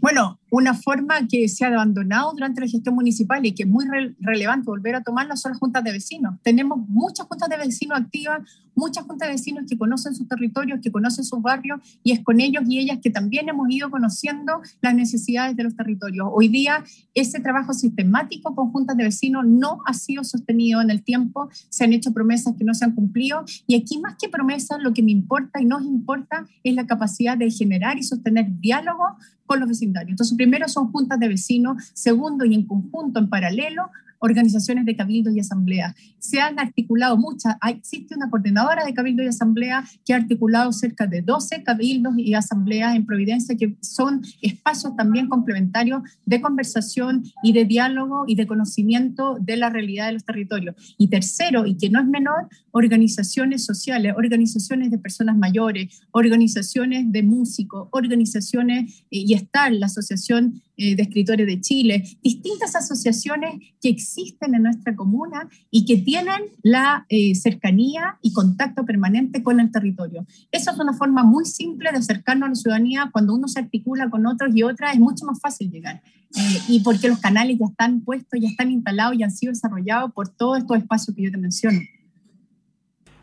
Bueno, 0.00 0.38
una 0.50 0.74
forma 0.74 1.26
que 1.28 1.48
se 1.48 1.64
ha 1.64 1.68
abandonado 1.68 2.32
durante 2.32 2.60
la 2.60 2.68
gestión 2.68 2.94
municipal 2.94 3.44
y 3.44 3.52
que 3.52 3.64
es 3.64 3.68
muy 3.68 3.84
relevante 4.20 4.66
volver 4.66 4.94
a 4.94 5.02
tomarla 5.02 5.36
son 5.36 5.52
las 5.52 5.58
juntas 5.58 5.82
de 5.82 5.92
vecinos. 5.92 6.36
Tenemos 6.42 6.78
muchas 6.88 7.26
juntas 7.26 7.48
de 7.48 7.56
vecinos 7.56 7.98
activas, 7.98 8.40
muchas 8.74 9.04
juntas 9.04 9.28
de 9.28 9.34
vecinos 9.34 9.64
que 9.68 9.76
conocen 9.76 10.14
sus 10.14 10.28
territorios, 10.28 10.80
que 10.80 10.92
conocen 10.92 11.24
sus 11.24 11.42
barrios 11.42 11.80
y 12.04 12.12
es 12.12 12.20
con 12.20 12.40
ellos 12.40 12.62
y 12.68 12.78
ellas 12.78 12.98
que 13.02 13.10
también 13.10 13.48
hemos 13.48 13.68
ido 13.70 13.90
conociendo 13.90 14.60
las 14.80 14.94
necesidades 14.94 15.56
de 15.56 15.64
los 15.64 15.74
territorios. 15.74 16.28
Hoy 16.32 16.48
día 16.48 16.84
ese 17.14 17.40
trabajo 17.40 17.72
sistemático 17.72 18.54
con 18.54 18.70
juntas 18.70 18.96
de 18.96 19.04
vecinos 19.04 19.46
no 19.46 19.80
ha 19.84 19.94
sido 19.94 20.22
sostenido 20.22 20.80
en 20.80 20.90
el 20.90 21.02
tiempo, 21.02 21.48
se 21.68 21.84
han 21.84 21.92
hecho 21.92 22.12
promesas 22.12 22.54
que 22.56 22.64
no 22.64 22.72
se 22.72 22.84
han 22.84 22.94
cumplido 22.94 23.44
y 23.66 23.74
aquí 23.74 23.98
más 23.98 24.14
que 24.20 24.28
promesas 24.28 24.78
lo 24.80 24.94
que 24.94 25.02
me 25.02 25.10
importa 25.10 25.60
y 25.60 25.64
nos 25.64 25.82
importa 25.82 26.46
es 26.62 26.74
la 26.74 26.86
capacidad 26.86 27.36
de 27.36 27.50
generar 27.50 27.98
y 27.98 28.04
sostener 28.04 28.46
diálogo 28.60 29.04
con 29.48 29.58
los 29.58 29.68
vecindarios. 29.68 30.10
Entonces, 30.10 30.36
primero 30.36 30.68
son 30.68 30.92
juntas 30.92 31.18
de 31.18 31.26
vecinos, 31.26 31.90
segundo 31.94 32.44
y 32.44 32.54
en 32.54 32.66
conjunto, 32.66 33.18
en 33.18 33.28
paralelo, 33.28 33.90
organizaciones 34.18 34.84
de 34.84 34.96
cabildos 34.96 35.34
y 35.34 35.40
asambleas. 35.40 35.94
Se 36.18 36.40
han 36.40 36.58
articulado 36.58 37.16
muchas, 37.16 37.56
existe 37.68 38.14
una 38.14 38.30
coordinadora 38.30 38.84
de 38.84 38.94
cabildos 38.94 39.24
y 39.24 39.28
asambleas 39.28 39.98
que 40.04 40.12
ha 40.12 40.16
articulado 40.16 40.72
cerca 40.72 41.06
de 41.06 41.22
12 41.22 41.62
cabildos 41.62 42.14
y 42.16 42.34
asambleas 42.34 42.96
en 42.96 43.06
Providencia, 43.06 43.56
que 43.56 43.76
son 43.80 44.22
espacios 44.42 44.96
también 44.96 45.28
complementarios 45.28 46.02
de 46.26 46.40
conversación 46.40 47.24
y 47.42 47.52
de 47.52 47.64
diálogo 47.64 48.24
y 48.26 48.34
de 48.34 48.46
conocimiento 48.46 49.36
de 49.40 49.56
la 49.56 49.70
realidad 49.70 50.06
de 50.06 50.14
los 50.14 50.24
territorios. 50.24 50.94
Y 50.98 51.08
tercero, 51.08 51.66
y 51.66 51.76
que 51.76 51.90
no 51.90 52.00
es 52.00 52.06
menor, 52.06 52.48
organizaciones 52.70 53.64
sociales, 53.64 54.14
organizaciones 54.16 54.90
de 54.90 54.98
personas 54.98 55.36
mayores, 55.36 56.02
organizaciones 56.10 57.10
de 57.10 57.22
músicos, 57.22 57.88
organizaciones, 57.92 59.00
eh, 59.10 59.24
y 59.28 59.34
está 59.34 59.70
la 59.70 59.86
Asociación 59.86 60.62
eh, 60.80 60.94
de 60.94 61.02
Escritores 61.02 61.44
de 61.44 61.60
Chile, 61.60 62.04
distintas 62.22 62.76
asociaciones 62.76 63.54
que 63.80 63.88
existen 63.88 64.54
en 64.54 64.62
nuestra 64.62 64.94
comuna 64.94 65.48
y 65.72 65.84
que 65.84 65.96
tienen 65.96 66.40
la 66.62 67.04
eh, 67.08 67.34
cercanía 67.34 68.16
y 68.22 68.32
contacto 68.32 68.84
permanente 68.84 69.42
con 69.42 69.58
el 69.58 69.72
territorio. 69.72 70.24
Esa 70.52 70.70
es 70.70 70.78
una 70.78 70.92
forma 70.92 71.24
muy 71.24 71.46
simple 71.46 71.90
de 71.90 71.98
acercarnos 71.98 72.46
a 72.46 72.50
la 72.50 72.54
ciudadanía. 72.54 73.10
Cuando 73.12 73.34
uno 73.34 73.48
se 73.48 73.58
articula 73.58 74.08
con 74.08 74.24
otros 74.24 74.54
y 74.54 74.62
otras, 74.62 74.94
es 74.94 75.00
mucho 75.00 75.26
más 75.26 75.40
fácil 75.40 75.68
llegar. 75.68 76.00
Eh, 76.36 76.58
y 76.68 76.80
porque 76.84 77.08
los 77.08 77.18
canales 77.18 77.58
ya 77.58 77.66
están 77.66 78.02
puestos, 78.02 78.38
ya 78.40 78.48
están 78.48 78.70
instalados 78.70 79.16
y 79.18 79.24
han 79.24 79.32
sido 79.32 79.52
desarrollados 79.52 80.12
por 80.12 80.28
todos 80.28 80.58
estos 80.58 80.76
espacios 80.76 81.16
que 81.16 81.24
yo 81.24 81.32
te 81.32 81.38
menciono. 81.38 81.80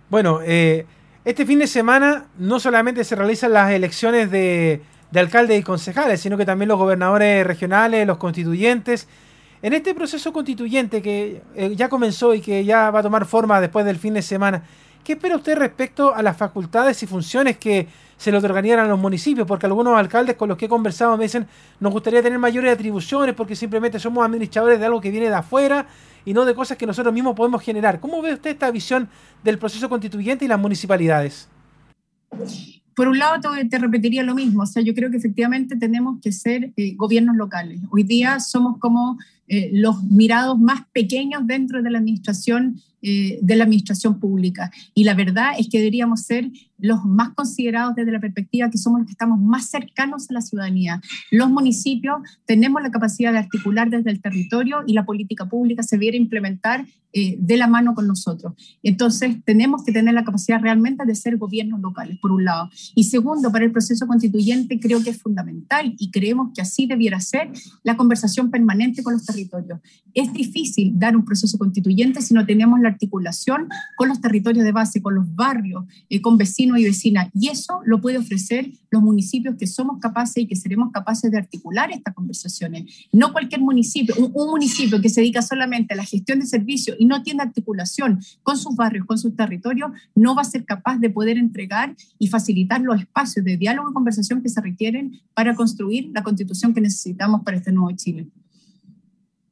Bueno, 0.09 0.41
este 0.41 1.45
fin 1.45 1.59
de 1.59 1.67
semana 1.67 2.25
no 2.37 2.59
solamente 2.59 3.05
se 3.05 3.15
realizan 3.15 3.53
las 3.53 3.71
elecciones 3.71 4.29
de 4.29 4.81
de 5.15 5.21
alcaldes 5.21 5.57
y 5.57 5.63
concejales, 5.63 6.19
sino 6.19 6.37
que 6.37 6.45
también 6.45 6.67
los 6.67 6.77
gobernadores 6.77 7.47
regionales, 7.47 8.05
los 8.05 8.17
constituyentes. 8.17 9.07
En 9.61 9.71
este 9.71 9.95
proceso 9.95 10.33
constituyente 10.33 11.01
que 11.01 11.41
eh, 11.55 11.73
ya 11.75 11.87
comenzó 11.87 12.33
y 12.33 12.41
que 12.41 12.65
ya 12.65 12.91
va 12.91 12.99
a 12.99 13.03
tomar 13.03 13.25
forma 13.25 13.61
después 13.61 13.85
del 13.85 13.97
fin 13.97 14.13
de 14.13 14.21
semana, 14.21 14.63
¿Qué 15.05 15.13
espera 15.13 15.35
usted 15.35 15.55
respecto 15.55 16.15
a 16.15 16.23
las 16.23 16.35
facultades 16.35 17.03
y 17.03 17.05
funciones 17.05 17.59
que 17.59 17.87
se 18.17 18.31
le 18.31 18.39
otorgarían 18.39 18.79
a 18.79 18.85
los 18.85 18.97
municipios? 18.97 19.45
Porque 19.45 19.67
algunos 19.67 19.95
alcaldes 19.95 20.35
con 20.35 20.49
los 20.49 20.57
que 20.57 20.65
he 20.65 20.67
conversado 20.67 21.15
me 21.15 21.25
dicen, 21.25 21.45
nos 21.79 21.93
gustaría 21.93 22.23
tener 22.23 22.39
mayores 22.39 22.73
atribuciones 22.73 23.35
porque 23.35 23.55
simplemente 23.55 23.99
somos 23.99 24.25
administradores 24.25 24.79
de 24.79 24.85
algo 24.87 24.99
que 24.99 25.11
viene 25.11 25.29
de 25.29 25.35
afuera 25.35 25.85
y 26.25 26.33
no 26.33 26.43
de 26.43 26.55
cosas 26.55 26.79
que 26.79 26.87
nosotros 26.87 27.13
mismos 27.13 27.35
podemos 27.35 27.61
generar. 27.61 27.99
¿Cómo 27.99 28.19
ve 28.23 28.33
usted 28.33 28.49
esta 28.49 28.71
visión 28.71 29.07
del 29.43 29.59
proceso 29.59 29.87
constituyente 29.89 30.43
y 30.43 30.47
las 30.47 30.59
municipalidades? 30.59 31.49
Por 32.95 33.07
un 33.07 33.19
lado, 33.19 33.41
te, 33.69 33.77
repetiría 33.77 34.23
lo 34.23 34.35
mismo. 34.35 34.63
O 34.63 34.65
sea, 34.65 34.81
yo 34.81 34.93
creo 34.93 35.11
que 35.11 35.17
efectivamente 35.17 35.75
tenemos 35.75 36.19
que 36.21 36.31
ser 36.31 36.71
eh, 36.77 36.95
gobiernos 36.95 37.35
locales. 37.35 37.81
Hoy 37.91 38.03
día 38.03 38.39
somos 38.39 38.77
como 38.79 39.17
eh, 39.47 39.69
los 39.73 40.03
mirados 40.03 40.57
más 40.59 40.85
pequeños 40.93 41.45
dentro 41.45 41.83
de 41.83 41.91
la 41.91 41.99
administración 41.99 42.81
eh, 43.07 43.37
de 43.39 43.55
la 43.55 43.65
administración 43.65 44.19
pública. 44.19 44.71
Y 44.95 45.03
la 45.03 45.13
verdad 45.13 45.51
es 45.59 45.69
que 45.69 45.77
deberíamos 45.77 46.21
ser 46.21 46.49
los 46.77 47.05
más 47.05 47.33
considerados 47.33 47.95
desde 47.95 48.11
la 48.11 48.19
perspectiva 48.19 48.69
que 48.69 48.77
somos 48.77 48.99
los 48.99 49.07
que 49.07 49.13
estamos 49.13 49.39
más 49.39 49.69
cercanos 49.69 50.29
a 50.29 50.33
la 50.33 50.41
ciudadanía. 50.41 51.01
Los 51.31 51.49
municipios 51.49 52.17
tenemos 52.45 52.81
la 52.81 52.91
capacidad 52.91 53.31
de 53.31 53.39
articular 53.39 53.89
desde 53.89 54.11
el 54.11 54.21
territorio 54.21 54.83
y 54.85 54.93
la 54.93 55.05
política 55.05 55.45
pública 55.45 55.83
se 55.83 55.97
viera 55.97 56.17
implementar 56.17 56.85
eh, 57.17 57.37
de 57.39 57.55
la 57.55 57.67
mano 57.67 57.95
con 57.95 58.07
nosotros. 58.07 58.55
Entonces, 58.83 59.37
tenemos 59.45 59.85
que 59.85 59.93
tener 59.93 60.13
la 60.13 60.25
capacidad 60.25 60.59
realmente 60.59 61.05
de 61.05 61.15
ser 61.15 61.37
gobiernos 61.37 61.79
locales, 61.79 62.19
por 62.19 62.33
un 62.33 62.43
lado. 62.43 62.69
Y 62.93 63.05
segundo, 63.05 63.53
para 63.53 63.63
el 63.63 63.71
proceso 63.71 64.05
constituyente 64.05 64.81
creo 64.81 65.01
que 65.01 65.11
es 65.11 65.21
fundamental 65.21 65.95
y 65.97 66.11
creemos 66.11 66.51
que 66.53 66.61
así 66.61 66.87
debiera 66.87 67.21
ser 67.21 67.53
la 67.83 67.95
conversación 67.95 68.51
permanente 68.51 69.01
con 69.01 69.13
los 69.13 69.25
territorios. 69.25 69.79
Es 70.13 70.33
difícil 70.33 70.91
dar 70.99 71.15
un 71.15 71.23
proceso 71.23 71.57
constituyente 71.57 72.21
si 72.21 72.33
no 72.33 72.45
tenemos 72.45 72.81
la 72.81 72.89
articulación 72.89 73.69
con 73.95 74.09
los 74.09 74.19
territorios 74.19 74.65
de 74.65 74.73
base, 74.73 75.01
con 75.01 75.15
los 75.15 75.33
barrios, 75.33 75.85
eh, 76.09 76.21
con 76.21 76.37
vecinos 76.37 76.64
y 76.77 76.83
vecinas. 76.83 77.29
Y 77.33 77.49
eso 77.49 77.81
lo 77.85 78.01
puede 78.01 78.17
ofrecer 78.17 78.71
los 78.91 79.01
municipios 79.01 79.55
que 79.57 79.67
somos 79.67 79.99
capaces 79.99 80.37
y 80.37 80.47
que 80.47 80.55
seremos 80.55 80.91
capaces 80.91 81.31
de 81.31 81.37
articular 81.37 81.91
estas 81.91 82.13
conversaciones. 82.13 83.07
No 83.11 83.31
cualquier 83.31 83.61
municipio, 83.61 84.15
un, 84.17 84.49
municipio 84.49 85.01
que 85.01 85.09
se 85.09 85.21
dedica 85.21 85.41
solamente 85.41 85.93
a 85.93 85.97
la 85.97 86.05
gestión 86.05 86.39
de 86.39 86.45
servicios 86.45 86.95
y 86.99 87.05
no 87.05 87.21
tiene 87.23 87.43
articulación 87.43 88.19
con 88.43 88.57
sus 88.57 88.75
barrios, 88.75 89.05
con 89.05 89.17
sus 89.17 89.35
territorios, 89.35 89.91
no 90.15 90.35
va 90.35 90.41
a 90.41 90.45
ser 90.45 90.65
capaz 90.65 90.97
de 90.97 91.09
poder 91.09 91.37
entregar 91.37 91.95
y 92.17 92.27
facilitar 92.27 92.81
los 92.81 92.99
espacios 92.99 93.45
de 93.45 93.57
diálogo 93.57 93.89
y 93.89 93.93
conversación 93.93 94.41
que 94.41 94.49
se 94.49 94.61
requieren 94.61 95.19
para 95.33 95.55
construir 95.55 96.11
la 96.13 96.23
constitución 96.23 96.73
que 96.73 96.81
necesitamos 96.81 97.41
para 97.43 97.57
este 97.57 97.71
nuevo 97.71 97.95
Chile. 97.95 98.27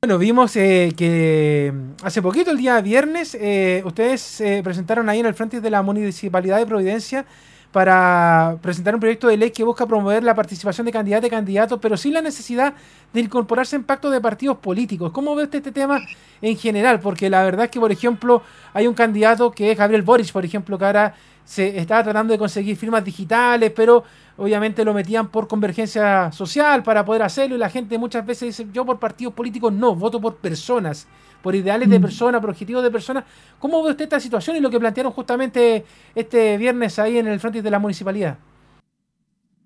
Bueno, 0.03 0.17
vimos 0.17 0.53
eh, 0.57 0.91
que 0.97 1.73
hace 2.03 2.21
poquito, 2.21 2.51
el 2.51 2.57
día 2.57 2.81
viernes, 2.81 3.37
eh, 3.39 3.81
ustedes 3.85 4.19
se 4.19 4.61
presentaron 4.61 5.07
ahí 5.07 5.21
en 5.21 5.27
el 5.27 5.33
frente 5.33 5.61
de 5.61 5.69
la 5.69 5.81
Municipalidad 5.81 6.57
de 6.57 6.65
Providencia 6.65 7.25
para 7.71 8.57
presentar 8.61 8.93
un 8.95 8.99
proyecto 8.99 9.29
de 9.29 9.37
ley 9.37 9.51
que 9.51 9.63
busca 9.63 9.87
promover 9.87 10.21
la 10.21 10.35
participación 10.35 10.83
de 10.83 10.91
candidatos 10.91 11.27
y 11.27 11.29
candidatos, 11.29 11.79
pero 11.81 11.95
sin 11.95 12.13
la 12.13 12.21
necesidad 12.21 12.73
de 13.13 13.21
incorporarse 13.21 13.77
en 13.77 13.85
pactos 13.85 14.11
de 14.11 14.19
partidos 14.19 14.57
políticos. 14.57 15.09
¿Cómo 15.13 15.35
ve 15.35 15.45
usted 15.45 15.59
este 15.59 15.71
tema 15.71 16.01
en 16.41 16.57
general? 16.57 16.99
Porque 16.99 17.29
la 17.29 17.41
verdad 17.45 17.63
es 17.63 17.71
que, 17.71 17.79
por 17.79 17.93
ejemplo, 17.93 18.41
hay 18.73 18.87
un 18.87 18.95
candidato 18.95 19.51
que 19.51 19.71
es 19.71 19.77
Gabriel 19.77 20.01
Boric, 20.01 20.33
por 20.33 20.43
ejemplo, 20.43 20.77
que 20.77 20.83
ahora 20.83 21.15
se 21.45 21.77
estaba 21.77 22.03
tratando 22.03 22.33
de 22.33 22.37
conseguir 22.37 22.75
firmas 22.75 23.05
digitales, 23.05 23.71
pero 23.73 24.03
obviamente 24.37 24.83
lo 24.83 24.93
metían 24.93 25.27
por 25.27 25.47
convergencia 25.47 26.31
social 26.31 26.83
para 26.83 27.05
poder 27.05 27.21
hacerlo 27.21 27.55
y 27.55 27.59
la 27.59 27.69
gente 27.69 27.97
muchas 27.97 28.25
veces 28.25 28.57
dice, 28.57 28.71
yo 28.73 28.85
por 28.85 28.99
partidos 28.99 29.33
políticos 29.33 29.71
no, 29.73 29.95
voto 29.95 30.19
por 30.19 30.37
personas, 30.37 31.07
por 31.41 31.55
ideales 31.55 31.89
de 31.89 31.99
mm. 31.99 32.01
personas, 32.01 32.41
por 32.41 32.49
objetivos 32.49 32.83
de 32.83 32.91
personas. 32.91 33.25
¿Cómo 33.59 33.83
ve 33.83 33.91
usted 33.91 34.05
esta 34.05 34.19
situación 34.19 34.57
y 34.57 34.59
lo 34.59 34.69
que 34.69 34.79
plantearon 34.79 35.11
justamente 35.11 35.85
este 36.15 36.57
viernes 36.57 36.97
ahí 36.99 37.17
en 37.17 37.27
el 37.27 37.39
frente 37.39 37.61
de 37.61 37.71
la 37.71 37.79
municipalidad? 37.79 38.37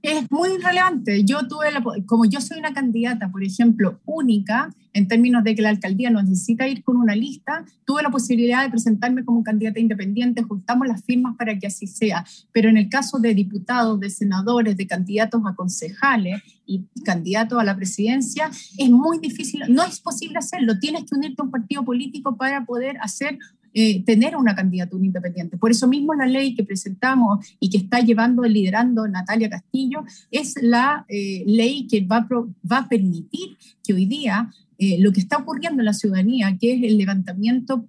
Es 0.08 0.32
muy 0.32 0.58
relevante. 0.58 1.24
Yo 1.26 1.48
tuve, 1.48 1.68
como 2.06 2.26
yo 2.26 2.40
soy 2.40 2.60
una 2.60 2.74
candidata, 2.74 3.30
por 3.30 3.44
ejemplo, 3.44 4.00
única, 4.06 4.74
en 4.94 5.08
términos 5.08 5.44
de 5.44 5.54
que 5.54 5.62
la 5.62 5.70
alcaldía 5.70 6.10
no 6.10 6.24
necesita 6.24 6.68
ir 6.68 6.82
con 6.82 6.96
una 6.96 7.14
lista, 7.14 7.66
tuve 7.86 8.02
la 8.02 8.10
posibilidad 8.10 8.64
de 8.64 8.70
presentarme 8.70 9.26
como 9.26 9.44
candidata 9.44 9.80
independiente, 9.80 10.44
juntamos 10.44 10.88
las 10.88 11.04
firmas 11.04 11.36
para 11.36 11.60
que 11.60 11.68
así 11.68 11.88
sea. 11.88 12.26
Pero 12.54 12.70
en 12.70 12.78
el 12.78 12.90
caso 12.90 13.20
de 13.20 13.34
diputados, 13.34 14.00
de 14.00 14.10
senadores, 14.10 14.78
de 14.78 14.88
candidatos 14.88 15.42
a 15.46 15.56
concejales 15.56 16.42
y 16.66 16.86
candidatos 17.04 17.60
a 17.60 17.64
la 17.64 17.76
presidencia, 17.76 18.50
es 18.78 18.90
muy 18.90 19.20
difícil, 19.20 19.62
no 19.70 19.84
es 19.84 20.00
posible 20.00 20.40
hacerlo. 20.40 20.80
Tienes 20.80 21.04
que 21.04 21.16
unirte 21.16 21.42
a 21.42 21.46
un 21.46 21.52
partido 21.52 21.84
político 21.84 22.38
para 22.38 22.66
poder 22.66 22.98
hacer 23.02 23.38
eh, 23.80 24.04
tener 24.04 24.36
una 24.36 24.56
candidatura 24.56 25.06
independiente. 25.06 25.56
Por 25.56 25.70
eso 25.70 25.88
mismo 25.88 26.16
la 26.16 26.26
ley 26.26 26.56
que 26.56 26.64
presentamos 26.64 27.46
y 27.60 27.70
que 27.70 27.78
está 27.78 28.00
llevando, 28.00 28.42
liderando 28.42 29.08
Natalia 29.08 29.52
Castillo, 29.52 30.04
es 30.32 30.56
la 30.60 31.06
eh, 31.08 31.44
ley 31.46 31.86
que 31.86 32.02
va, 32.02 32.28
va 32.28 32.78
a 32.80 32.90
permitir 32.90 33.56
que 33.84 33.94
hoy 33.94 34.08
día 34.08 34.52
eh, 34.80 34.98
lo 35.00 35.12
que 35.12 35.20
está 35.20 35.38
ocurriendo 35.38 35.84
en 35.84 35.86
la 35.86 35.94
ciudadanía, 35.94 36.58
que 36.60 36.74
es 36.74 36.82
el 36.82 36.98
levantamiento 36.98 37.88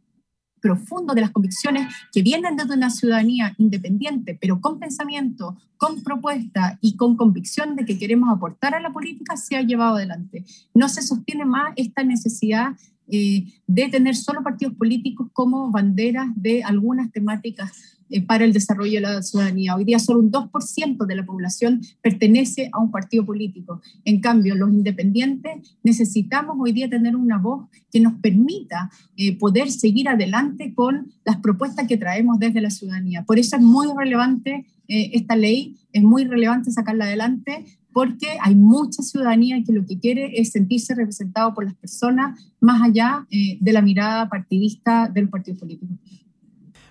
profundo 0.61 1.15
de 1.15 1.23
las 1.23 1.31
convicciones 1.31 1.89
que 2.13 2.21
vienen 2.21 2.57
desde 2.57 2.75
una 2.75 2.91
ciudadanía 2.91 3.55
independiente, 3.57 4.37
pero 4.39 4.61
con 4.61 4.79
pensamiento, 4.79 5.57
con 5.79 6.03
propuesta 6.03 6.79
y 6.83 6.97
con 6.97 7.17
convicción 7.17 7.77
de 7.77 7.87
que 7.87 7.99
queremos 7.99 8.29
aportar 8.29 8.75
a 8.75 8.81
la 8.81 8.93
política, 8.93 9.39
se 9.39 9.57
ha 9.57 9.63
llevado 9.63 9.97
adelante. 9.97 10.45
No 10.75 10.91
se 10.91 11.01
sostiene 11.01 11.47
más 11.47 11.73
esta 11.77 12.05
necesidad 12.05 12.77
eh, 13.11 13.47
de 13.67 13.89
tener 13.89 14.17
solo 14.17 14.43
partidos 14.43 14.75
políticos 14.75 15.29
como 15.33 15.71
banderas 15.71 16.29
de 16.37 16.63
algunas 16.63 17.11
temáticas 17.11 17.73
eh, 18.11 18.23
para 18.23 18.45
el 18.45 18.53
desarrollo 18.53 18.95
de 18.95 19.01
la 19.01 19.23
ciudadanía. 19.23 19.75
Hoy 19.75 19.85
día 19.85 19.99
solo 19.99 20.21
un 20.21 20.31
2% 20.31 21.07
de 21.07 21.15
la 21.17 21.25
población 21.25 21.81
pertenece 22.03 22.69
a 22.73 22.79
un 22.79 22.91
partido 22.91 23.25
político. 23.25 23.81
En 24.05 24.21
cambio, 24.21 24.55
los 24.55 24.71
independientes 24.71 25.77
necesitamos 25.83 26.57
hoy 26.61 26.73
día 26.73 26.89
tener 26.89 27.17
una 27.17 27.39
voz 27.39 27.69
que 27.91 28.01
nos 28.01 28.15
permita 28.15 28.91
eh, 29.17 29.39
poder 29.39 29.71
seguir 29.71 30.09
adelante 30.09 30.75
con 30.75 31.13
las 31.25 31.39
propuestas 31.39 31.87
que 31.87 31.97
traemos 31.97 32.39
desde 32.39 32.61
la 32.61 32.71
ciudadanía. 32.71 33.25
Por 33.25 33.39
eso 33.39 33.57
es 33.57 33.63
muy 33.63 33.89
relevante 33.97 34.67
esta 34.91 35.37
ley, 35.37 35.77
es 35.93 36.03
muy 36.03 36.25
relevante 36.25 36.71
sacarla 36.71 37.05
adelante 37.05 37.78
porque 37.93 38.39
hay 38.41 38.55
mucha 38.55 39.03
ciudadanía 39.03 39.63
que 39.67 39.73
lo 39.73 39.85
que 39.85 39.99
quiere 39.99 40.41
es 40.41 40.53
sentirse 40.53 40.95
representado 40.95 41.55
por 41.55 41.65
las 41.65 41.75
personas 41.75 42.39
más 42.61 42.83
allá 42.83 43.27
eh, 43.31 43.59
de 43.61 43.73
la 43.73 43.83
mirada 43.83 44.29
partidista 44.29 45.09
del 45.09 45.29
partido 45.29 45.59
político. 45.59 45.93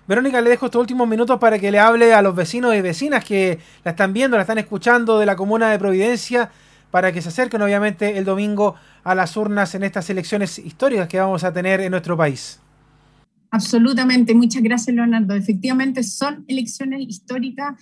Verónica, 0.06 0.40
le 0.40 0.50
dejo 0.50 0.66
estos 0.66 0.80
últimos 0.80 1.06
minutos 1.06 1.38
para 1.38 1.58
que 1.58 1.70
le 1.70 1.78
hable 1.78 2.14
a 2.14 2.22
los 2.22 2.34
vecinos 2.34 2.74
y 2.74 2.80
vecinas 2.80 3.24
que 3.24 3.58
la 3.84 3.90
están 3.90 4.12
viendo, 4.12 4.36
la 4.36 4.42
están 4.42 4.58
escuchando 4.58 5.18
de 5.18 5.26
la 5.26 5.36
comuna 5.36 5.70
de 5.70 5.78
Providencia, 5.78 6.50
para 6.90 7.12
que 7.12 7.20
se 7.20 7.28
acerquen 7.28 7.60
obviamente 7.60 8.16
el 8.16 8.24
domingo 8.24 8.74
a 9.04 9.14
las 9.14 9.36
urnas 9.36 9.74
en 9.74 9.82
estas 9.82 10.08
elecciones 10.10 10.58
históricas 10.58 11.08
que 11.08 11.20
vamos 11.20 11.44
a 11.44 11.52
tener 11.52 11.80
en 11.80 11.90
nuestro 11.90 12.16
país. 12.16 12.60
Absolutamente, 13.50 14.34
muchas 14.34 14.62
gracias 14.62 14.94
Leonardo. 14.94 15.34
Efectivamente 15.34 16.02
son 16.02 16.44
elecciones 16.48 17.00
históricas 17.06 17.74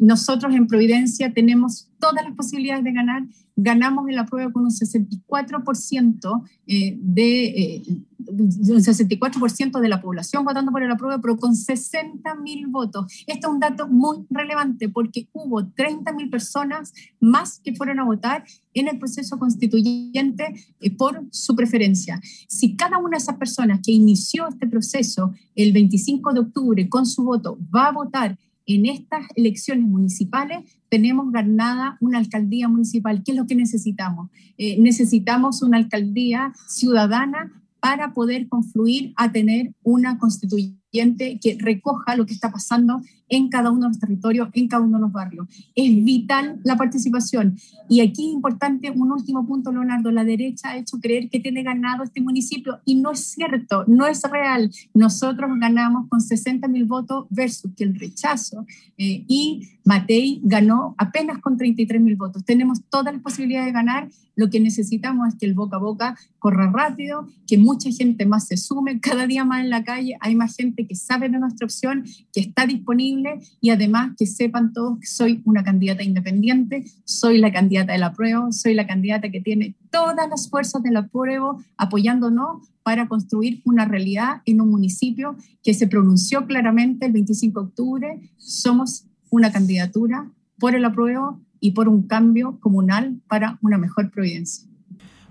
nosotros 0.00 0.54
en 0.54 0.66
Providencia 0.66 1.32
tenemos 1.32 1.88
todas 1.98 2.24
las 2.24 2.34
posibilidades 2.34 2.84
de 2.84 2.92
ganar. 2.92 3.24
Ganamos 3.56 4.08
en 4.08 4.16
la 4.16 4.26
prueba 4.26 4.52
con 4.52 4.64
un 4.64 4.70
64% 4.70 6.42
eh, 6.66 6.96
de... 7.00 7.44
Eh, 7.44 7.82
un 8.24 8.48
64% 8.48 9.80
de 9.80 9.88
la 9.88 10.00
población 10.00 10.44
votando 10.44 10.70
por 10.70 10.86
la 10.86 10.96
prueba, 10.96 11.20
pero 11.20 11.36
con 11.36 11.56
60 11.56 12.36
mil 12.36 12.68
votos. 12.68 13.06
Este 13.26 13.46
es 13.46 13.52
un 13.52 13.58
dato 13.58 13.88
muy 13.88 14.18
relevante 14.30 14.88
porque 14.88 15.28
hubo 15.32 15.66
30 15.66 16.12
mil 16.12 16.30
personas 16.30 16.92
más 17.18 17.58
que 17.58 17.74
fueron 17.74 17.98
a 17.98 18.04
votar 18.04 18.44
en 18.74 18.86
el 18.86 18.98
proceso 18.98 19.38
constituyente 19.38 20.54
eh, 20.80 20.90
por 20.96 21.26
su 21.30 21.56
preferencia. 21.56 22.20
Si 22.48 22.76
cada 22.76 22.98
una 22.98 23.10
de 23.10 23.22
esas 23.22 23.36
personas 23.36 23.80
que 23.84 23.92
inició 23.92 24.46
este 24.48 24.68
proceso 24.68 25.32
el 25.56 25.72
25 25.72 26.32
de 26.32 26.40
octubre 26.40 26.88
con 26.88 27.06
su 27.06 27.24
voto 27.24 27.58
va 27.74 27.88
a 27.88 27.92
votar 27.92 28.38
en 28.66 28.86
estas 28.86 29.26
elecciones 29.34 29.86
municipales 29.86 30.58
tenemos 30.88 31.32
ganada 31.32 31.96
una 32.00 32.18
alcaldía 32.18 32.68
municipal. 32.68 33.22
¿Qué 33.24 33.32
es 33.32 33.36
lo 33.36 33.46
que 33.46 33.54
necesitamos? 33.54 34.30
Eh, 34.58 34.80
necesitamos 34.80 35.62
una 35.62 35.78
alcaldía 35.78 36.52
ciudadana 36.68 37.52
para 37.80 38.12
poder 38.12 38.48
confluir 38.48 39.12
a 39.16 39.32
tener 39.32 39.74
una 39.82 40.18
constituyente 40.18 40.81
que 40.92 41.56
recoja 41.58 42.16
lo 42.16 42.26
que 42.26 42.34
está 42.34 42.52
pasando 42.52 43.00
en 43.30 43.48
cada 43.48 43.70
uno 43.70 43.82
de 43.82 43.88
los 43.88 43.98
territorios, 43.98 44.50
en 44.52 44.68
cada 44.68 44.84
uno 44.84 44.98
de 44.98 45.02
los 45.02 45.12
barrios. 45.12 45.48
Es 45.74 46.04
vital 46.04 46.60
la 46.64 46.76
participación. 46.76 47.56
Y 47.88 48.00
aquí 48.00 48.30
importante 48.30 48.90
un 48.90 49.10
último 49.10 49.46
punto, 49.46 49.72
Leonardo. 49.72 50.10
La 50.10 50.22
derecha 50.22 50.70
ha 50.70 50.76
hecho 50.76 50.98
creer 51.00 51.30
que 51.30 51.40
tiene 51.40 51.62
ganado 51.62 52.04
este 52.04 52.20
municipio 52.20 52.80
y 52.84 52.96
no 52.96 53.10
es 53.10 53.20
cierto, 53.20 53.84
no 53.86 54.06
es 54.06 54.22
real. 54.24 54.70
Nosotros 54.92 55.50
ganamos 55.58 56.08
con 56.10 56.20
60 56.20 56.68
mil 56.68 56.84
votos 56.84 57.24
versus 57.30 57.72
que 57.74 57.84
el 57.84 57.98
rechazo. 57.98 58.66
Eh, 58.98 59.24
y 59.26 59.68
Matei 59.84 60.40
ganó 60.42 60.94
apenas 60.98 61.38
con 61.38 61.56
33 61.56 62.00
mil 62.00 62.16
votos. 62.16 62.44
Tenemos 62.44 62.82
todas 62.88 63.12
las 63.12 63.22
posibilidades 63.22 63.66
de 63.66 63.72
ganar. 63.72 64.08
Lo 64.34 64.48
que 64.48 64.60
necesitamos 64.60 65.28
es 65.28 65.34
que 65.36 65.46
el 65.46 65.54
boca 65.54 65.76
a 65.76 65.80
boca 65.80 66.16
corra 66.38 66.70
rápido, 66.70 67.26
que 67.46 67.58
mucha 67.58 67.90
gente 67.90 68.24
más 68.26 68.46
se 68.46 68.56
sume, 68.56 69.00
cada 69.00 69.26
día 69.26 69.44
más 69.44 69.60
en 69.60 69.70
la 69.70 69.84
calle 69.84 70.16
hay 70.20 70.34
más 70.34 70.56
gente 70.56 70.86
que 70.86 70.94
sabe 70.94 71.28
de 71.28 71.38
nuestra 71.38 71.66
opción, 71.66 72.04
que 72.32 72.40
está 72.40 72.66
disponible 72.66 73.40
y 73.60 73.70
además 73.70 74.12
que 74.16 74.26
sepan 74.26 74.72
todos 74.72 74.98
que 75.00 75.06
soy 75.06 75.42
una 75.44 75.62
candidata 75.62 76.02
independiente, 76.02 76.84
soy 77.04 77.38
la 77.38 77.52
candidata 77.52 77.92
del 77.92 78.02
apruebo, 78.04 78.52
soy 78.52 78.74
la 78.74 78.86
candidata 78.86 79.30
que 79.30 79.40
tiene 79.40 79.76
todas 79.90 80.28
las 80.28 80.48
fuerzas 80.48 80.82
del 80.82 80.96
apruebo 80.96 81.62
apoyándonos 81.76 82.68
para 82.82 83.08
construir 83.08 83.62
una 83.64 83.84
realidad 83.84 84.42
en 84.46 84.60
un 84.60 84.70
municipio 84.70 85.36
que 85.62 85.74
se 85.74 85.86
pronunció 85.86 86.46
claramente 86.46 87.06
el 87.06 87.12
25 87.12 87.60
de 87.60 87.66
octubre. 87.66 88.20
Somos 88.38 89.06
una 89.32 89.50
candidatura 89.50 90.30
por 90.58 90.76
el 90.76 90.84
apruebo 90.84 91.40
y 91.58 91.72
por 91.72 91.88
un 91.88 92.06
cambio 92.06 92.58
comunal 92.60 93.16
para 93.28 93.58
una 93.62 93.78
mejor 93.78 94.10
providencia. 94.10 94.68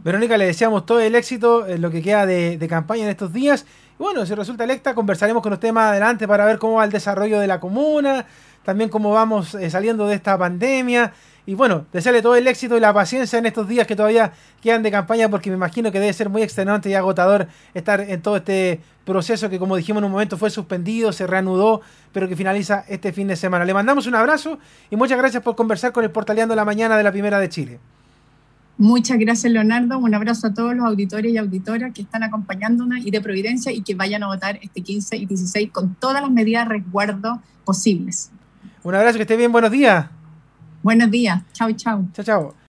Verónica, 0.03 0.37
le 0.37 0.47
deseamos 0.47 0.87
todo 0.87 0.99
el 0.99 1.13
éxito 1.13 1.67
en 1.67 1.81
lo 1.81 1.91
que 1.91 2.01
queda 2.01 2.25
de, 2.25 2.67
campaña 2.67 3.03
en 3.03 3.09
estos 3.09 3.31
días. 3.31 3.65
Y 3.99 4.03
bueno, 4.03 4.25
si 4.25 4.33
resulta 4.33 4.63
electa, 4.63 4.95
conversaremos 4.95 5.43
con 5.43 5.53
usted 5.53 5.71
más 5.71 5.91
adelante 5.91 6.27
para 6.27 6.45
ver 6.45 6.57
cómo 6.57 6.75
va 6.75 6.85
el 6.85 6.91
desarrollo 6.91 7.39
de 7.39 7.45
la 7.45 7.59
comuna, 7.59 8.25
también 8.63 8.89
cómo 8.89 9.11
vamos 9.11 9.55
eh, 9.55 9.69
saliendo 9.69 10.07
de 10.07 10.15
esta 10.15 10.37
pandemia. 10.37 11.13
Y 11.45 11.55
bueno, 11.55 11.85
desearle 11.91 12.21
todo 12.21 12.35
el 12.35 12.47
éxito 12.47 12.77
y 12.77 12.79
la 12.79 12.93
paciencia 12.93 13.39
en 13.39 13.47
estos 13.47 13.67
días 13.67 13.87
que 13.87 13.95
todavía 13.95 14.31
quedan 14.61 14.83
de 14.83 14.91
campaña, 14.91 15.27
porque 15.29 15.49
me 15.49 15.55
imagino 15.55 15.91
que 15.91 15.99
debe 15.99 16.13
ser 16.13 16.29
muy 16.29 16.43
extenuante 16.43 16.89
y 16.89 16.93
agotador 16.93 17.47
estar 17.73 17.99
en 17.99 18.21
todo 18.21 18.37
este 18.37 18.79
proceso 19.05 19.49
que, 19.49 19.57
como 19.57 19.75
dijimos 19.75 20.01
en 20.01 20.05
un 20.05 20.11
momento, 20.11 20.37
fue 20.37 20.51
suspendido, 20.51 21.11
se 21.11 21.25
reanudó, 21.25 21.81
pero 22.11 22.27
que 22.27 22.35
finaliza 22.35 22.85
este 22.87 23.11
fin 23.11 23.27
de 23.27 23.35
semana. 23.35 23.65
Le 23.65 23.73
mandamos 23.73 24.05
un 24.05 24.15
abrazo 24.15 24.59
y 24.91 24.95
muchas 24.95 25.17
gracias 25.17 25.41
por 25.41 25.55
conversar 25.55 25.91
con 25.91 26.03
el 26.03 26.11
Portaleando 26.11 26.55
la 26.55 26.63
Mañana 26.63 26.95
de 26.95 27.03
la 27.03 27.11
Primera 27.11 27.39
de 27.39 27.49
Chile. 27.49 27.79
Muchas 28.77 29.19
gracias, 29.19 29.51
Leonardo. 29.51 29.97
Un 29.99 30.13
abrazo 30.15 30.47
a 30.47 30.53
todos 30.53 30.75
los 30.75 30.85
auditores 30.85 31.31
y 31.31 31.37
auditoras 31.37 31.93
que 31.93 32.01
están 32.01 32.23
acompañándonos 32.23 33.05
y 33.05 33.11
de 33.11 33.21
Providencia 33.21 33.71
y 33.71 33.81
que 33.81 33.93
vayan 33.93 34.23
a 34.23 34.27
votar 34.27 34.57
este 34.61 34.81
15 34.81 35.17
y 35.17 35.25
16 35.25 35.69
con 35.71 35.95
todas 35.95 36.21
las 36.21 36.31
medidas 36.31 36.67
de 36.67 36.75
resguardo 36.75 37.41
posibles. 37.63 38.31
Un 38.83 38.95
abrazo, 38.95 39.17
que 39.17 39.23
esté 39.23 39.37
bien, 39.37 39.51
buenos 39.51 39.71
días. 39.71 40.07
Buenos 40.81 41.11
días, 41.11 41.41
chao, 41.53 41.71
chao. 41.73 42.05
Chao, 42.13 42.25
chao. 42.25 42.55